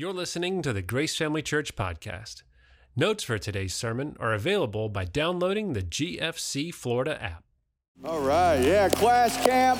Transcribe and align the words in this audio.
You're 0.00 0.14
listening 0.14 0.62
to 0.62 0.72
the 0.72 0.80
Grace 0.80 1.14
Family 1.14 1.42
Church 1.42 1.76
podcast. 1.76 2.42
Notes 2.96 3.22
for 3.22 3.36
today's 3.36 3.74
sermon 3.74 4.16
are 4.18 4.32
available 4.32 4.88
by 4.88 5.04
downloading 5.04 5.74
the 5.74 5.82
GFC 5.82 6.72
Florida 6.72 7.22
app. 7.22 7.44
All 8.02 8.22
right, 8.22 8.56
yeah, 8.56 8.88
class 8.88 9.36
camp. 9.44 9.78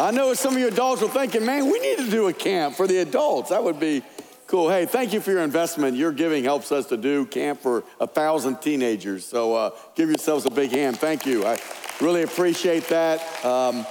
I 0.00 0.10
know 0.12 0.32
some 0.32 0.54
of 0.54 0.58
you 0.58 0.68
adults 0.68 1.02
are 1.02 1.10
thinking, 1.10 1.44
man, 1.44 1.66
we 1.66 1.78
need 1.78 1.98
to 1.98 2.10
do 2.10 2.28
a 2.28 2.32
camp 2.32 2.74
for 2.74 2.86
the 2.86 2.96
adults. 3.00 3.50
That 3.50 3.62
would 3.62 3.78
be 3.78 4.02
cool. 4.46 4.70
Hey, 4.70 4.86
thank 4.86 5.12
you 5.12 5.20
for 5.20 5.32
your 5.32 5.42
investment. 5.42 5.94
Your 5.98 6.12
giving 6.12 6.42
helps 6.42 6.72
us 6.72 6.86
to 6.86 6.96
do 6.96 7.26
camp 7.26 7.60
for 7.60 7.84
a 8.00 8.06
thousand 8.06 8.62
teenagers. 8.62 9.26
So 9.26 9.54
uh, 9.54 9.70
give 9.94 10.08
yourselves 10.08 10.46
a 10.46 10.50
big 10.50 10.70
hand. 10.70 10.98
Thank 10.98 11.26
you. 11.26 11.44
I 11.44 11.58
really 12.00 12.22
appreciate 12.22 12.88
that. 12.88 13.44
Um, 13.44 13.84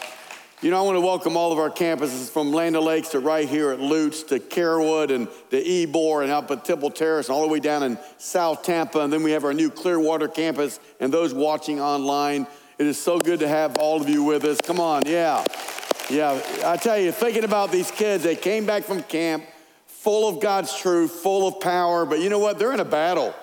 you 0.64 0.72
know, 0.72 0.80
I 0.80 0.82
want 0.82 0.96
to 0.96 1.02
welcome 1.02 1.36
all 1.36 1.52
of 1.52 1.60
our 1.60 1.70
campuses 1.70 2.30
from 2.30 2.54
Land 2.54 2.78
O'Lakes 2.78 3.10
to 3.10 3.20
right 3.20 3.50
here 3.50 3.72
at 3.72 3.82
Lutz 3.82 4.24
to 4.24 4.40
Carrollwood 4.40 5.14
and 5.14 5.28
to 5.50 5.62
Ybor 5.62 6.24
and 6.24 6.32
up 6.32 6.50
at 6.52 6.64
Temple 6.64 6.90
Terrace 6.90 7.28
and 7.28 7.36
all 7.36 7.42
the 7.42 7.50
way 7.50 7.60
down 7.60 7.84
in 7.84 8.00
South 8.18 8.64
Tampa. 8.64 9.02
And 9.02 9.12
then 9.12 9.24
we 9.24 9.32
have 9.32 9.44
our 9.44 9.54
new 9.54 9.70
Clearwater 9.70 10.30
campus 10.30 10.80
and 11.02 11.14
those 11.14 11.34
watching 11.34 11.82
online. 11.82 12.48
It 12.78 12.88
is 12.88 12.98
so 12.98 13.20
good 13.20 13.42
to 13.42 13.48
have 13.50 13.78
all 13.78 14.02
of 14.02 14.08
you 14.08 14.24
with 14.24 14.46
us. 14.46 14.62
Come 14.62 14.80
on, 14.80 15.04
yeah. 15.06 15.44
Yeah, 16.10 16.42
I 16.64 16.78
tell 16.78 16.98
you, 16.98 17.12
thinking 17.12 17.44
about 17.44 17.70
these 17.70 17.92
kids, 17.92 18.24
they 18.24 18.38
came 18.38 18.66
back 18.66 18.86
from 18.86 19.04
camp 19.04 19.44
full 19.86 20.30
of 20.30 20.42
God's 20.42 20.74
truth, 20.80 21.12
full 21.12 21.46
of 21.46 21.60
power, 21.60 22.06
but 22.06 22.22
you 22.22 22.30
know 22.30 22.40
what? 22.40 22.58
They're 22.58 22.74
in 22.74 22.80
a 22.80 22.86
battle. 22.86 23.36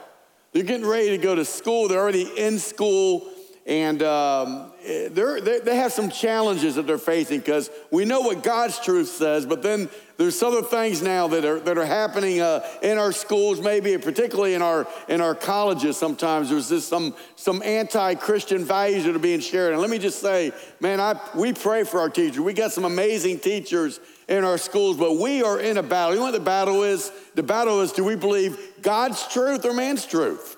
They're 0.52 0.62
getting 0.62 0.86
ready 0.86 1.10
to 1.10 1.18
go 1.18 1.34
to 1.34 1.44
school, 1.44 1.86
they're 1.86 2.00
already 2.00 2.30
in 2.38 2.58
school 2.58 3.30
and 3.66 4.02
um, 4.02 4.69
they 4.82 5.76
have 5.76 5.92
some 5.92 6.10
challenges 6.10 6.76
that 6.76 6.86
they're 6.86 6.98
facing 6.98 7.40
because 7.40 7.70
we 7.90 8.04
know 8.04 8.20
what 8.20 8.42
God's 8.42 8.78
truth 8.78 9.08
says, 9.08 9.44
but 9.44 9.62
then 9.62 9.88
there's 10.16 10.42
other 10.42 10.62
things 10.62 11.02
now 11.02 11.28
that 11.28 11.44
are, 11.44 11.60
that 11.60 11.78
are 11.78 11.86
happening 11.86 12.40
uh, 12.40 12.66
in 12.82 12.98
our 12.98 13.12
schools, 13.12 13.60
maybe 13.60 13.96
particularly 13.98 14.54
in 14.54 14.62
our, 14.62 14.86
in 15.08 15.20
our 15.20 15.34
colleges 15.34 15.96
sometimes. 15.96 16.50
There's 16.50 16.68
just 16.68 16.88
some, 16.88 17.14
some 17.36 17.62
anti-Christian 17.62 18.64
values 18.64 19.04
that 19.04 19.16
are 19.16 19.18
being 19.18 19.40
shared. 19.40 19.72
And 19.72 19.80
let 19.80 19.90
me 19.90 19.98
just 19.98 20.20
say, 20.20 20.52
man, 20.78 21.00
I, 21.00 21.18
we 21.34 21.52
pray 21.52 21.84
for 21.84 22.00
our 22.00 22.10
teachers. 22.10 22.40
We 22.40 22.52
got 22.52 22.72
some 22.72 22.84
amazing 22.84 23.38
teachers 23.38 23.98
in 24.28 24.44
our 24.44 24.58
schools, 24.58 24.96
but 24.96 25.16
we 25.16 25.42
are 25.42 25.58
in 25.58 25.78
a 25.78 25.82
battle. 25.82 26.12
You 26.12 26.20
know 26.20 26.26
what 26.26 26.32
the 26.32 26.40
battle 26.40 26.82
is? 26.82 27.10
The 27.34 27.42
battle 27.42 27.80
is, 27.80 27.92
do 27.92 28.04
we 28.04 28.16
believe 28.16 28.58
God's 28.82 29.26
truth 29.26 29.64
or 29.64 29.72
man's 29.72 30.04
truth? 30.04 30.56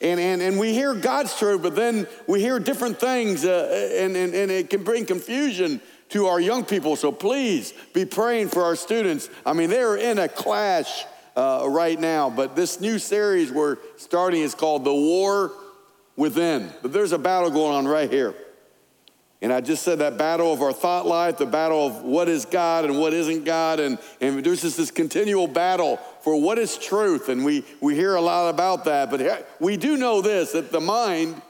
And, 0.00 0.18
and, 0.18 0.40
and 0.40 0.58
we 0.58 0.72
hear 0.72 0.94
God's 0.94 1.36
truth, 1.36 1.62
but 1.62 1.76
then 1.76 2.06
we 2.26 2.40
hear 2.40 2.58
different 2.58 2.98
things, 2.98 3.44
uh, 3.44 3.90
and, 3.98 4.16
and, 4.16 4.34
and 4.34 4.50
it 4.50 4.70
can 4.70 4.82
bring 4.82 5.04
confusion 5.04 5.80
to 6.10 6.26
our 6.26 6.40
young 6.40 6.64
people. 6.64 6.96
So 6.96 7.12
please 7.12 7.74
be 7.92 8.04
praying 8.04 8.48
for 8.48 8.62
our 8.62 8.76
students. 8.76 9.28
I 9.44 9.52
mean, 9.52 9.68
they're 9.68 9.96
in 9.96 10.18
a 10.18 10.28
clash 10.28 11.04
uh, 11.36 11.66
right 11.68 12.00
now, 12.00 12.30
but 12.30 12.56
this 12.56 12.80
new 12.80 12.98
series 12.98 13.52
we're 13.52 13.76
starting 13.96 14.40
is 14.40 14.54
called 14.54 14.84
The 14.84 14.94
War 14.94 15.52
Within. 16.16 16.70
But 16.82 16.92
there's 16.92 17.12
a 17.12 17.18
battle 17.18 17.50
going 17.50 17.74
on 17.74 17.86
right 17.86 18.10
here. 18.10 18.34
And 19.42 19.52
I 19.52 19.62
just 19.62 19.82
said 19.82 20.00
that 20.00 20.18
battle 20.18 20.52
of 20.52 20.60
our 20.60 20.72
thought 20.72 21.06
life, 21.06 21.38
the 21.38 21.46
battle 21.46 21.86
of 21.86 22.02
what 22.02 22.28
is 22.28 22.44
God 22.44 22.84
and 22.84 23.00
what 23.00 23.14
isn't 23.14 23.44
God. 23.44 23.80
And, 23.80 23.98
and 24.20 24.44
there's 24.44 24.60
just 24.60 24.76
this 24.76 24.90
continual 24.90 25.46
battle 25.46 25.96
for 26.20 26.38
what 26.38 26.58
is 26.58 26.76
truth. 26.76 27.30
And 27.30 27.42
we, 27.42 27.64
we 27.80 27.94
hear 27.94 28.16
a 28.16 28.20
lot 28.20 28.50
about 28.50 28.84
that. 28.84 29.10
But 29.10 29.48
we 29.58 29.78
do 29.78 29.96
know 29.96 30.20
this 30.20 30.52
that 30.52 30.70
the 30.70 30.80
mind 30.80 31.40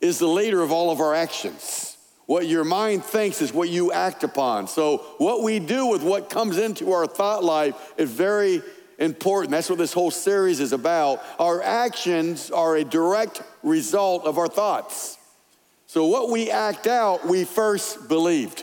is 0.00 0.18
the 0.18 0.26
leader 0.26 0.62
of 0.62 0.72
all 0.72 0.90
of 0.90 1.00
our 1.00 1.14
actions. 1.14 1.96
What 2.26 2.46
your 2.46 2.64
mind 2.64 3.04
thinks 3.04 3.40
is 3.42 3.52
what 3.52 3.68
you 3.68 3.92
act 3.92 4.24
upon. 4.24 4.66
So, 4.66 4.98
what 5.18 5.42
we 5.42 5.58
do 5.58 5.86
with 5.86 6.02
what 6.02 6.30
comes 6.30 6.58
into 6.58 6.92
our 6.92 7.06
thought 7.06 7.42
life 7.42 7.92
is 7.98 8.10
very 8.10 8.62
important. 8.98 9.50
That's 9.50 9.68
what 9.68 9.78
this 9.78 9.92
whole 9.92 10.12
series 10.12 10.60
is 10.60 10.72
about. 10.72 11.22
Our 11.38 11.60
actions 11.60 12.50
are 12.50 12.76
a 12.76 12.84
direct 12.84 13.42
result 13.62 14.24
of 14.24 14.38
our 14.38 14.46
thoughts. 14.46 15.18
So, 15.92 16.06
what 16.06 16.30
we 16.30 16.52
act 16.52 16.86
out, 16.86 17.26
we 17.26 17.42
first 17.42 18.06
believed. 18.06 18.62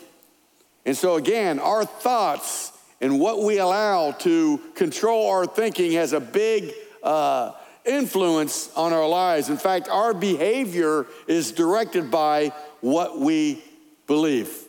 And 0.86 0.96
so, 0.96 1.16
again, 1.16 1.60
our 1.60 1.84
thoughts 1.84 2.72
and 3.02 3.20
what 3.20 3.44
we 3.44 3.58
allow 3.58 4.12
to 4.12 4.62
control 4.76 5.30
our 5.30 5.46
thinking 5.46 5.92
has 5.92 6.14
a 6.14 6.22
big 6.22 6.72
uh, 7.04 7.52
influence 7.84 8.74
on 8.78 8.94
our 8.94 9.06
lives. 9.06 9.50
In 9.50 9.58
fact, 9.58 9.90
our 9.90 10.14
behavior 10.14 11.06
is 11.28 11.52
directed 11.52 12.10
by 12.10 12.54
what 12.80 13.20
we 13.20 13.62
believe. 14.08 14.64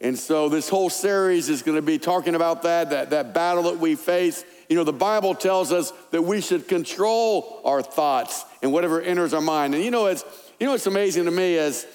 And 0.00 0.18
so, 0.18 0.48
this 0.48 0.68
whole 0.68 0.90
series 0.90 1.48
is 1.48 1.62
going 1.62 1.76
to 1.76 1.82
be 1.82 2.00
talking 2.00 2.34
about 2.34 2.64
that, 2.64 2.90
that, 2.90 3.10
that 3.10 3.32
battle 3.34 3.62
that 3.62 3.78
we 3.78 3.94
face. 3.94 4.44
You 4.68 4.74
know, 4.74 4.82
the 4.82 4.92
Bible 4.92 5.36
tells 5.36 5.70
us 5.70 5.92
that 6.10 6.22
we 6.22 6.40
should 6.40 6.66
control 6.66 7.60
our 7.64 7.82
thoughts 7.82 8.44
and 8.64 8.72
whatever 8.72 9.00
enters 9.00 9.32
our 9.32 9.40
mind. 9.40 9.76
And 9.76 9.84
you 9.84 9.92
know, 9.92 10.06
it's, 10.06 10.24
you 10.58 10.66
know 10.66 10.72
what's 10.72 10.88
amazing 10.88 11.26
to 11.26 11.30
me 11.30 11.54
is 11.54 11.86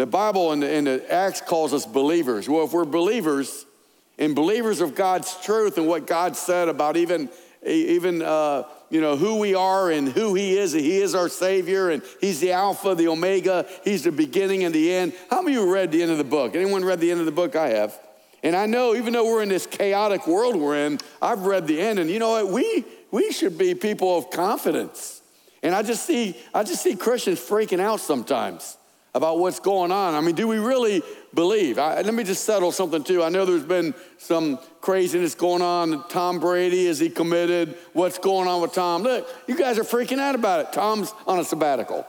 the 0.00 0.06
Bible 0.06 0.52
and 0.52 0.62
the, 0.62 0.80
the 0.82 1.12
Acts 1.12 1.42
calls 1.42 1.74
us 1.74 1.84
believers. 1.84 2.48
Well, 2.48 2.64
if 2.64 2.72
we're 2.72 2.86
believers 2.86 3.66
and 4.18 4.34
believers 4.34 4.80
of 4.80 4.94
God's 4.94 5.36
truth 5.42 5.76
and 5.76 5.86
what 5.86 6.06
God 6.06 6.36
said 6.36 6.68
about 6.68 6.96
even, 6.96 7.28
even 7.66 8.22
uh, 8.22 8.64
you 8.88 9.02
know, 9.02 9.16
who 9.16 9.38
we 9.38 9.54
are 9.54 9.90
and 9.90 10.08
who 10.08 10.34
He 10.34 10.56
is, 10.56 10.72
He 10.72 10.98
is 10.98 11.14
our 11.14 11.28
Savior 11.28 11.90
and 11.90 12.02
He's 12.18 12.40
the 12.40 12.52
Alpha, 12.52 12.94
the 12.94 13.08
Omega, 13.08 13.66
He's 13.84 14.04
the 14.04 14.12
beginning 14.12 14.64
and 14.64 14.74
the 14.74 14.90
end. 14.90 15.12
How 15.28 15.42
many 15.42 15.56
of 15.56 15.64
you 15.64 15.72
read 15.72 15.92
the 15.92 16.02
end 16.02 16.10
of 16.10 16.18
the 16.18 16.24
book? 16.24 16.56
Anyone 16.56 16.82
read 16.82 17.00
the 17.00 17.10
end 17.10 17.20
of 17.20 17.26
the 17.26 17.32
book? 17.32 17.54
I 17.54 17.68
have. 17.68 17.98
And 18.42 18.56
I 18.56 18.64
know, 18.64 18.94
even 18.94 19.12
though 19.12 19.26
we're 19.26 19.42
in 19.42 19.50
this 19.50 19.66
chaotic 19.66 20.26
world 20.26 20.56
we're 20.56 20.86
in, 20.86 20.98
I've 21.20 21.42
read 21.42 21.66
the 21.66 21.78
end, 21.78 21.98
and 21.98 22.08
you 22.08 22.18
know 22.18 22.30
what? 22.30 22.48
We 22.48 22.86
we 23.10 23.32
should 23.32 23.58
be 23.58 23.74
people 23.74 24.16
of 24.16 24.30
confidence. 24.30 25.20
And 25.62 25.74
I 25.74 25.82
just 25.82 26.06
see 26.06 26.38
I 26.54 26.62
just 26.62 26.82
see 26.82 26.96
Christians 26.96 27.38
freaking 27.38 27.80
out 27.80 28.00
sometimes 28.00 28.78
about 29.14 29.38
what's 29.38 29.60
going 29.60 29.90
on. 29.90 30.14
I 30.14 30.20
mean, 30.20 30.34
do 30.34 30.46
we 30.46 30.58
really 30.58 31.02
believe? 31.34 31.78
I, 31.78 32.00
let 32.02 32.14
me 32.14 32.24
just 32.24 32.44
settle 32.44 32.72
something 32.72 33.02
too. 33.02 33.22
I 33.22 33.28
know 33.28 33.44
there's 33.44 33.64
been 33.64 33.94
some 34.18 34.58
craziness 34.80 35.34
going 35.34 35.62
on. 35.62 36.08
Tom 36.08 36.38
Brady, 36.38 36.86
is 36.86 36.98
he 36.98 37.10
committed? 37.10 37.76
What's 37.92 38.18
going 38.18 38.48
on 38.48 38.62
with 38.62 38.72
Tom? 38.72 39.02
Look, 39.02 39.28
you 39.48 39.56
guys 39.56 39.78
are 39.78 39.84
freaking 39.84 40.18
out 40.18 40.34
about 40.34 40.60
it. 40.60 40.72
Tom's 40.72 41.12
on 41.26 41.38
a 41.38 41.44
sabbatical. 41.44 42.06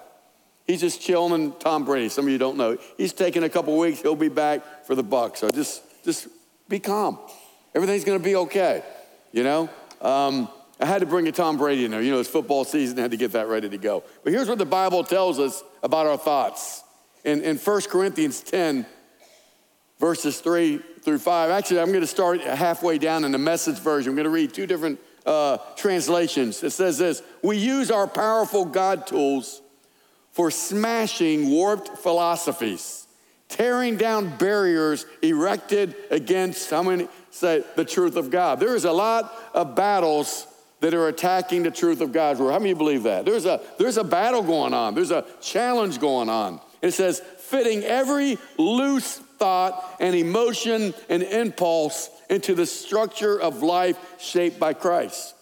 He's 0.68 0.82
just 0.82 1.02
chilling 1.02 1.34
in 1.34 1.52
Tom 1.54 1.86
Brady. 1.86 2.10
Some 2.10 2.26
of 2.26 2.32
you 2.32 2.38
don't 2.38 2.58
know. 2.58 2.78
He's 2.98 3.14
taking 3.14 3.44
a 3.44 3.50
couple 3.50 3.78
weeks. 3.78 4.02
He'll 4.02 4.16
be 4.16 4.30
back 4.30 4.86
for 4.86 4.96
the 4.96 5.04
Bucs. 5.04 5.38
So 5.38 5.50
just, 5.50 5.82
just 6.04 6.28
be 6.70 6.80
calm. 6.80 7.18
Everything's 7.74 8.04
going 8.04 8.20
to 8.20 8.24
be 8.24 8.36
okay. 8.36 8.84
You 9.32 9.44
know. 9.44 9.70
Um, 10.02 10.50
I 10.80 10.86
had 10.86 11.00
to 11.00 11.06
bring 11.06 11.28
a 11.28 11.32
Tom 11.32 11.58
Brady 11.58 11.86
in 11.86 11.92
there. 11.92 12.02
You 12.02 12.12
know, 12.12 12.20
it's 12.20 12.30
football 12.30 12.64
season. 12.64 12.98
I 12.98 13.04
had 13.04 13.12
to 13.12 13.18
get 13.18 13.34
that 13.34 13.48
ready 13.48 13.70
to 13.70 13.78
go. 13.78 14.04
But 14.24 14.34
here's 14.34 14.50
what 14.50 14.58
the 14.58 14.66
Bible 14.66 15.04
tells 15.04 15.40
us 15.40 15.64
about 15.84 16.08
our 16.08 16.18
thoughts 16.18 16.84
in, 17.24 17.42
in 17.42 17.58
1 17.58 17.82
Corinthians 17.84 18.42
10, 18.42 18.86
verses 20.00 20.40
3 20.40 20.80
through 21.02 21.20
5. 21.20 21.50
Actually, 21.50 21.80
I'm 21.80 21.90
going 21.90 22.02
to 22.02 22.08
start 22.08 22.42
halfway 22.42 22.98
down 22.98 23.24
in 23.24 23.32
the 23.32 23.38
message 23.38 23.80
version. 23.80 24.12
I'm 24.12 24.16
going 24.16 24.26
to 24.26 24.30
read 24.30 24.54
two 24.54 24.68
different 24.68 25.00
uh, 25.26 25.58
translations. 25.76 26.64
It 26.64 26.72
says 26.72 26.98
this 26.98 27.22
We 27.44 27.58
use 27.58 27.92
our 27.92 28.08
powerful 28.08 28.66
God 28.66 29.08
tools 29.08 29.62
for 30.32 30.50
smashing 30.50 31.50
warped 31.50 31.98
philosophies, 31.98 33.06
tearing 33.50 33.98
down 33.98 34.38
barriers 34.38 35.06
erected 35.22 35.96
against, 36.10 36.70
how 36.70 36.84
many 36.84 37.08
say, 37.32 37.64
the 37.76 37.86
truth 37.86 38.16
of 38.16 38.30
God. 38.30 38.60
There 38.60 38.76
is 38.76 38.86
a 38.86 38.92
lot 38.92 39.34
of 39.54 39.76
battles 39.76 40.48
that 40.80 40.94
are 40.94 41.08
attacking 41.08 41.64
the 41.64 41.72
truth 41.72 42.02
of 42.02 42.12
God's 42.12 42.40
word. 42.40 42.52
How 42.52 42.60
many 42.60 42.74
believe 42.74 43.04
that? 43.04 43.26
There's 43.26 43.46
a, 43.46 43.62
there's 43.78 43.98
a 43.98 44.04
battle 44.04 44.42
going 44.42 44.74
on, 44.74 44.96
there's 44.96 45.12
a 45.12 45.26
challenge 45.42 46.00
going 46.00 46.30
on. 46.30 46.60
It 46.82 46.92
says, 46.92 47.22
fitting 47.38 47.84
every 47.84 48.38
loose 48.58 49.18
thought 49.18 49.98
and 50.00 50.16
emotion 50.16 50.94
and 51.10 51.24
impulse 51.24 52.10
into 52.30 52.56
the 52.56 52.66
structure 52.66 53.40
of 53.40 53.62
life 53.62 53.98
shaped 54.20 54.60
by 54.60 54.74
Christ. 54.74 55.36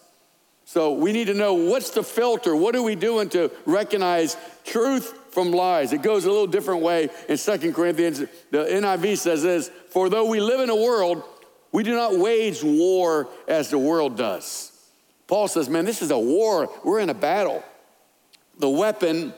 So 0.64 0.92
we 0.92 1.12
need 1.12 1.26
to 1.26 1.34
know 1.34 1.54
what's 1.54 1.90
the 1.90 2.02
filter? 2.02 2.54
What 2.54 2.76
are 2.76 2.82
we 2.82 2.94
doing 2.94 3.28
to 3.30 3.50
recognize 3.66 4.36
truth 4.64 5.12
from 5.30 5.50
lies? 5.50 5.92
It 5.92 6.02
goes 6.02 6.24
a 6.24 6.30
little 6.30 6.46
different 6.46 6.82
way 6.82 7.08
in 7.28 7.36
Second 7.38 7.74
Corinthians. 7.74 8.20
The 8.50 8.64
NIV 8.64 9.18
says 9.18 9.42
this 9.42 9.68
For 9.90 10.08
though 10.08 10.26
we 10.26 10.40
live 10.40 10.60
in 10.60 10.70
a 10.70 10.76
world, 10.76 11.24
we 11.72 11.82
do 11.82 11.94
not 11.94 12.16
wage 12.16 12.62
war 12.62 13.28
as 13.48 13.70
the 13.70 13.78
world 13.78 14.16
does. 14.16 14.70
Paul 15.26 15.48
says, 15.48 15.68
Man, 15.68 15.84
this 15.84 16.02
is 16.02 16.10
a 16.10 16.18
war. 16.18 16.70
We're 16.84 17.00
in 17.00 17.10
a 17.10 17.14
battle. 17.14 17.64
The 18.58 18.68
weapon 18.68 19.32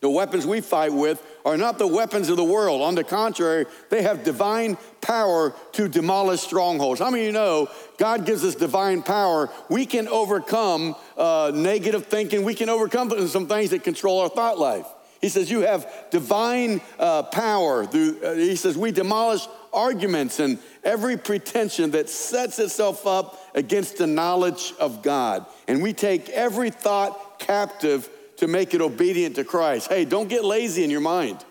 the 0.00 0.10
weapons 0.10 0.46
we 0.46 0.60
fight 0.60 0.92
with 0.92 1.22
are 1.44 1.56
not 1.56 1.78
the 1.78 1.86
weapons 1.86 2.28
of 2.28 2.36
the 2.36 2.44
world. 2.44 2.82
On 2.82 2.94
the 2.94 3.04
contrary, 3.04 3.66
they 3.88 4.02
have 4.02 4.24
divine 4.24 4.76
power 5.00 5.54
to 5.72 5.88
demolish 5.88 6.40
strongholds. 6.40 7.00
How 7.00 7.10
many 7.10 7.24
of 7.24 7.26
you 7.26 7.32
know 7.32 7.68
God 7.98 8.26
gives 8.26 8.44
us 8.44 8.54
divine 8.54 9.02
power? 9.02 9.50
We 9.68 9.86
can 9.86 10.08
overcome 10.08 10.96
uh, 11.16 11.52
negative 11.54 12.06
thinking, 12.06 12.44
we 12.44 12.54
can 12.54 12.68
overcome 12.68 13.28
some 13.28 13.46
things 13.46 13.70
that 13.70 13.84
control 13.84 14.20
our 14.20 14.28
thought 14.28 14.58
life. 14.58 14.86
He 15.20 15.30
says, 15.30 15.50
You 15.50 15.60
have 15.60 15.90
divine 16.10 16.80
uh, 16.98 17.22
power. 17.24 17.84
Uh, 17.84 18.34
he 18.34 18.56
says, 18.56 18.76
We 18.76 18.92
demolish 18.92 19.46
arguments 19.72 20.40
and, 20.40 20.58
every 20.86 21.16
pretension 21.16 21.90
that 21.90 22.08
sets 22.08 22.58
itself 22.58 23.06
up 23.06 23.38
against 23.54 23.98
the 23.98 24.06
knowledge 24.06 24.72
of 24.78 25.02
God. 25.02 25.44
And 25.66 25.82
we 25.82 25.92
take 25.92 26.28
every 26.30 26.70
thought 26.70 27.40
captive 27.40 28.08
to 28.38 28.46
make 28.46 28.74
it 28.74 28.80
obedient 28.80 29.36
to 29.36 29.44
Christ. 29.44 29.88
Hey, 29.88 30.04
don't 30.04 30.28
get 30.28 30.44
lazy 30.44 30.84
in 30.84 30.90
your 30.90 31.00
mind. 31.00 31.44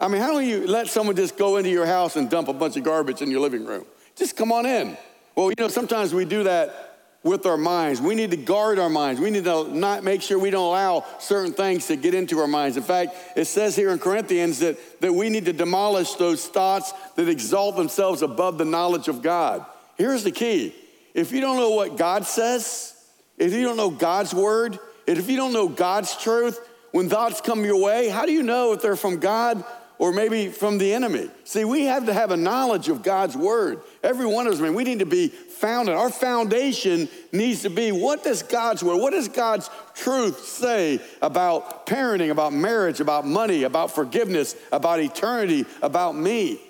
I 0.00 0.08
mean, 0.08 0.20
how 0.20 0.32
do 0.32 0.40
you 0.40 0.66
let 0.66 0.88
someone 0.88 1.16
just 1.16 1.38
go 1.38 1.56
into 1.56 1.70
your 1.70 1.86
house 1.86 2.16
and 2.16 2.28
dump 2.28 2.48
a 2.48 2.52
bunch 2.52 2.76
of 2.76 2.82
garbage 2.82 3.22
in 3.22 3.30
your 3.30 3.40
living 3.40 3.64
room? 3.64 3.86
Just 4.14 4.36
come 4.36 4.52
on 4.52 4.66
in. 4.66 4.96
Well, 5.34 5.48
you 5.50 5.54
know, 5.58 5.68
sometimes 5.68 6.12
we 6.14 6.24
do 6.24 6.44
that 6.44 6.86
with 7.22 7.44
our 7.44 7.56
minds. 7.56 8.00
We 8.00 8.14
need 8.14 8.30
to 8.30 8.36
guard 8.36 8.78
our 8.78 8.88
minds. 8.88 9.20
We 9.20 9.30
need 9.30 9.44
to 9.44 9.68
not 9.76 10.04
make 10.04 10.22
sure 10.22 10.38
we 10.38 10.50
don't 10.50 10.66
allow 10.66 11.04
certain 11.18 11.52
things 11.52 11.88
to 11.88 11.96
get 11.96 12.14
into 12.14 12.38
our 12.38 12.46
minds. 12.46 12.76
In 12.76 12.82
fact, 12.82 13.16
it 13.36 13.46
says 13.46 13.74
here 13.74 13.90
in 13.90 13.98
Corinthians 13.98 14.60
that, 14.60 15.00
that 15.00 15.12
we 15.12 15.28
need 15.28 15.46
to 15.46 15.52
demolish 15.52 16.14
those 16.14 16.46
thoughts 16.46 16.92
that 17.16 17.28
exalt 17.28 17.76
themselves 17.76 18.22
above 18.22 18.58
the 18.58 18.64
knowledge 18.64 19.08
of 19.08 19.22
God. 19.22 19.66
Here's 19.96 20.24
the 20.24 20.30
key 20.30 20.74
if 21.14 21.32
you 21.32 21.40
don't 21.40 21.56
know 21.56 21.70
what 21.70 21.96
God 21.96 22.26
says, 22.26 22.94
if 23.38 23.52
you 23.52 23.62
don't 23.62 23.76
know 23.76 23.90
God's 23.90 24.34
word, 24.34 24.78
if 25.06 25.28
you 25.28 25.36
don't 25.36 25.52
know 25.52 25.68
God's 25.68 26.16
truth, 26.16 26.58
when 26.90 27.08
thoughts 27.08 27.40
come 27.40 27.64
your 27.64 27.80
way, 27.80 28.08
how 28.08 28.26
do 28.26 28.32
you 28.32 28.42
know 28.42 28.72
if 28.72 28.80
they're 28.82 28.96
from 28.96 29.18
God 29.18 29.62
or 29.98 30.12
maybe 30.12 30.48
from 30.48 30.78
the 30.78 30.92
enemy? 30.92 31.30
See, 31.44 31.64
we 31.64 31.84
have 31.84 32.06
to 32.06 32.12
have 32.12 32.30
a 32.30 32.36
knowledge 32.36 32.88
of 32.88 33.02
God's 33.02 33.36
word. 33.36 33.80
Every 34.02 34.26
one 34.26 34.46
of 34.46 34.54
us, 34.54 34.60
man, 34.60 34.74
we 34.74 34.84
need 34.84 35.00
to 35.00 35.06
be 35.06 35.28
founded. 35.28 35.94
Our 35.94 36.10
foundation 36.10 37.08
needs 37.32 37.62
to 37.62 37.70
be 37.70 37.92
what 37.92 38.24
does 38.24 38.42
God's 38.42 38.82
word, 38.82 38.96
what 38.96 39.12
does 39.12 39.28
God's 39.28 39.70
truth 39.94 40.44
say 40.44 41.00
about 41.22 41.86
parenting, 41.86 42.30
about 42.30 42.52
marriage, 42.52 43.00
about 43.00 43.26
money, 43.26 43.64
about 43.64 43.94
forgiveness, 43.94 44.56
about 44.72 45.00
eternity, 45.00 45.66
about 45.82 46.14
me? 46.14 46.60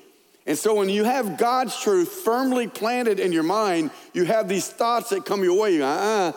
And 0.46 0.56
so 0.56 0.74
when 0.74 0.88
you 0.88 1.02
have 1.02 1.38
God's 1.38 1.76
truth 1.80 2.08
firmly 2.08 2.68
planted 2.68 3.18
in 3.18 3.32
your 3.32 3.42
mind, 3.42 3.90
you 4.12 4.24
have 4.24 4.48
these 4.48 4.68
thoughts 4.68 5.10
that 5.10 5.24
come 5.24 5.42
your 5.42 5.58
way. 5.58 5.82
Uh-uh, 5.82 6.32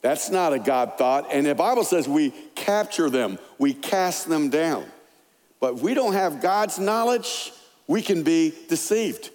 that's 0.00 0.30
not 0.30 0.52
a 0.52 0.58
God 0.58 0.96
thought. 0.96 1.28
And 1.32 1.46
the 1.46 1.54
Bible 1.54 1.84
says 1.84 2.08
we 2.08 2.30
capture 2.54 3.10
them, 3.10 3.38
we 3.58 3.74
cast 3.74 4.28
them 4.28 4.50
down. 4.50 4.84
But 5.60 5.74
if 5.74 5.82
we 5.82 5.94
don't 5.94 6.12
have 6.12 6.40
God's 6.40 6.78
knowledge, 6.78 7.52
we 7.86 8.02
can 8.02 8.22
be 8.22 8.54
deceived. 8.68 9.30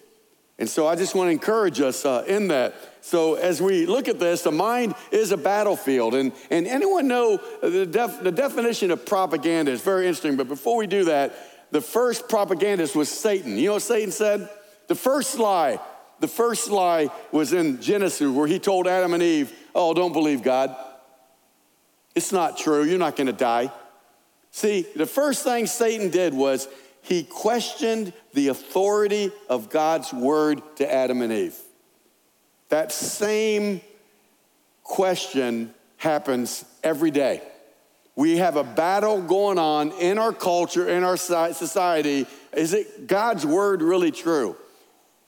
And 0.59 0.69
so 0.69 0.87
I 0.87 0.95
just 0.95 1.15
want 1.15 1.27
to 1.27 1.31
encourage 1.31 1.81
us 1.81 2.05
uh, 2.05 2.23
in 2.27 2.47
that. 2.49 2.75
So 3.01 3.33
as 3.33 3.61
we 3.61 3.85
look 3.85 4.07
at 4.07 4.19
this, 4.19 4.43
the 4.43 4.51
mind 4.51 4.95
is 5.11 5.31
a 5.31 5.37
battlefield. 5.37 6.13
And, 6.13 6.31
and 6.49 6.67
anyone 6.67 7.07
know 7.07 7.41
the, 7.61 7.85
def, 7.85 8.23
the 8.23 8.31
definition 8.31 8.91
of 8.91 9.05
propaganda 9.05 9.71
is 9.71 9.81
very 9.81 10.07
interesting. 10.07 10.37
But 10.37 10.47
before 10.47 10.77
we 10.77 10.87
do 10.87 11.05
that, 11.05 11.33
the 11.71 11.81
first 11.81 12.29
propagandist 12.29 12.95
was 12.95 13.09
Satan. 13.09 13.57
You 13.57 13.67
know 13.67 13.73
what 13.73 13.81
Satan 13.81 14.11
said? 14.11 14.47
The 14.87 14.95
first 14.95 15.39
lie, 15.39 15.79
the 16.19 16.27
first 16.27 16.69
lie 16.69 17.09
was 17.31 17.51
in 17.51 17.81
Genesis 17.81 18.31
where 18.31 18.47
he 18.47 18.59
told 18.59 18.87
Adam 18.87 19.13
and 19.13 19.23
Eve, 19.23 19.51
oh, 19.73 19.93
don't 19.93 20.13
believe 20.13 20.43
God. 20.43 20.75
It's 22.15 22.31
not 22.31 22.57
true. 22.57 22.83
You're 22.83 22.99
not 22.99 23.15
going 23.15 23.27
to 23.27 23.33
die. 23.33 23.71
See, 24.51 24.85
the 24.95 25.05
first 25.05 25.43
thing 25.43 25.65
Satan 25.65 26.09
did 26.09 26.33
was 26.33 26.67
he 27.01 27.23
questioned 27.23 28.13
the 28.33 28.49
authority 28.49 29.31
of 29.49 29.69
God's 29.69 30.13
word 30.13 30.61
to 30.77 30.91
Adam 30.91 31.21
and 31.21 31.33
Eve. 31.33 31.57
That 32.69 32.91
same 32.91 33.81
question 34.83 35.73
happens 35.97 36.65
every 36.83 37.11
day. 37.11 37.41
We 38.15 38.37
have 38.37 38.57
a 38.57 38.63
battle 38.63 39.21
going 39.21 39.57
on 39.57 39.91
in 39.93 40.19
our 40.19 40.33
culture, 40.33 40.87
in 40.87 41.03
our 41.03 41.17
society. 41.17 42.27
Is 42.55 42.73
it 42.73 43.07
God's 43.07 43.45
word 43.45 43.81
really 43.81 44.11
true? 44.11 44.55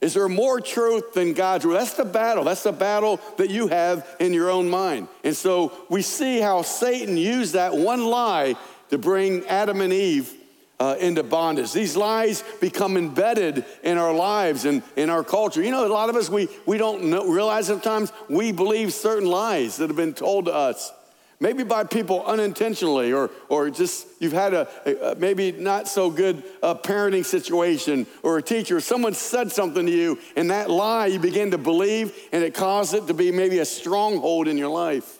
Is 0.06 0.14
there 0.14 0.30
more 0.30 0.62
truth 0.62 1.14
than 1.14 1.34
God's 1.34 1.66
word? 1.66 1.74
That's 1.74 1.96
the 1.96 2.06
battle. 2.06 2.44
That's 2.44 2.62
the 2.62 2.72
battle 2.72 3.20
that 3.38 3.50
you 3.50 3.70
have 3.70 4.08
in 4.20 4.34
your 4.34 4.52
own 4.52 4.70
mind. 4.70 5.08
And 5.24 5.36
so 5.36 5.74
we 5.90 6.04
see 6.04 6.40
how 6.40 6.62
Satan 6.62 7.18
used 7.18 7.54
that 7.56 7.76
one 7.76 8.06
lie 8.06 8.56
to 8.92 9.00
bring 9.00 9.48
Adam 9.48 9.82
and 9.82 9.92
Eve 9.92 10.32
uh, 10.80 10.96
into 11.00 11.24
bondage. 11.24 11.74
These 11.74 11.98
lies 11.98 12.44
become 12.62 12.98
embedded 12.98 13.66
in 13.82 13.98
our 13.98 14.14
lives 14.14 14.66
and 14.66 14.84
in 14.96 15.10
our 15.10 15.24
culture. 15.24 15.64
You 15.64 15.72
know, 15.72 15.88
a 15.88 15.90
lot 15.90 16.10
of 16.10 16.16
us, 16.16 16.30
we, 16.30 16.50
we 16.68 16.78
don't 16.78 17.06
know, 17.06 17.28
realize 17.28 17.66
sometimes 17.66 18.14
we 18.30 18.52
believe 18.52 18.94
certain 18.94 19.28
lies 19.28 19.78
that 19.78 19.90
have 19.90 19.98
been 19.98 20.14
told 20.14 20.46
to 20.46 20.54
us. 20.54 20.94
Maybe 21.40 21.64
by 21.64 21.84
people 21.84 22.24
unintentionally, 22.26 23.12
or, 23.12 23.30
or 23.50 23.70
just 23.70 24.08
you've 24.20 24.32
had 24.32 24.54
a, 24.54 25.12
a 25.12 25.16
maybe 25.16 25.52
not 25.52 25.88
so 25.90 26.10
good 26.10 26.42
uh, 26.64 26.76
parenting 26.76 27.26
situation, 27.26 28.08
or 28.24 28.38
a 28.38 28.42
teacher, 28.42 28.80
someone 28.80 29.14
said 29.14 29.52
something 29.52 29.86
to 29.86 29.92
you, 29.92 30.18
and 30.38 30.50
that 30.50 30.70
lie 30.70 31.08
you 31.08 31.20
begin 31.20 31.52
to 31.52 31.58
believe, 31.58 32.18
and 32.32 32.44
it 32.44 32.54
caused 32.54 32.94
it 32.94 33.08
to 33.08 33.14
be 33.14 33.32
maybe 33.32 33.60
a 33.60 33.66
stronghold 33.66 34.48
in 34.48 34.58
your 34.58 34.70
life. 34.70 35.20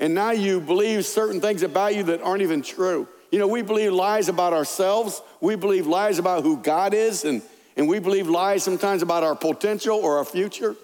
And 0.00 0.12
now 0.12 0.32
you 0.32 0.60
believe 0.60 1.06
certain 1.06 1.40
things 1.40 1.62
about 1.62 1.94
you 1.94 2.02
that 2.04 2.20
aren't 2.20 2.42
even 2.42 2.62
true. 2.62 3.06
You 3.30 3.38
know, 3.38 3.46
we 3.46 3.62
believe 3.62 3.92
lies 3.92 4.28
about 4.28 4.52
ourselves, 4.52 5.22
we 5.40 5.54
believe 5.54 5.86
lies 5.86 6.18
about 6.18 6.42
who 6.42 6.56
God 6.56 6.94
is, 6.94 7.24
and, 7.24 7.42
and 7.76 7.88
we 7.88 8.00
believe 8.00 8.28
lies 8.28 8.64
sometimes 8.64 9.02
about 9.02 9.22
our 9.22 9.36
potential 9.36 9.96
or 9.98 10.18
our 10.18 10.24
future. 10.24 10.74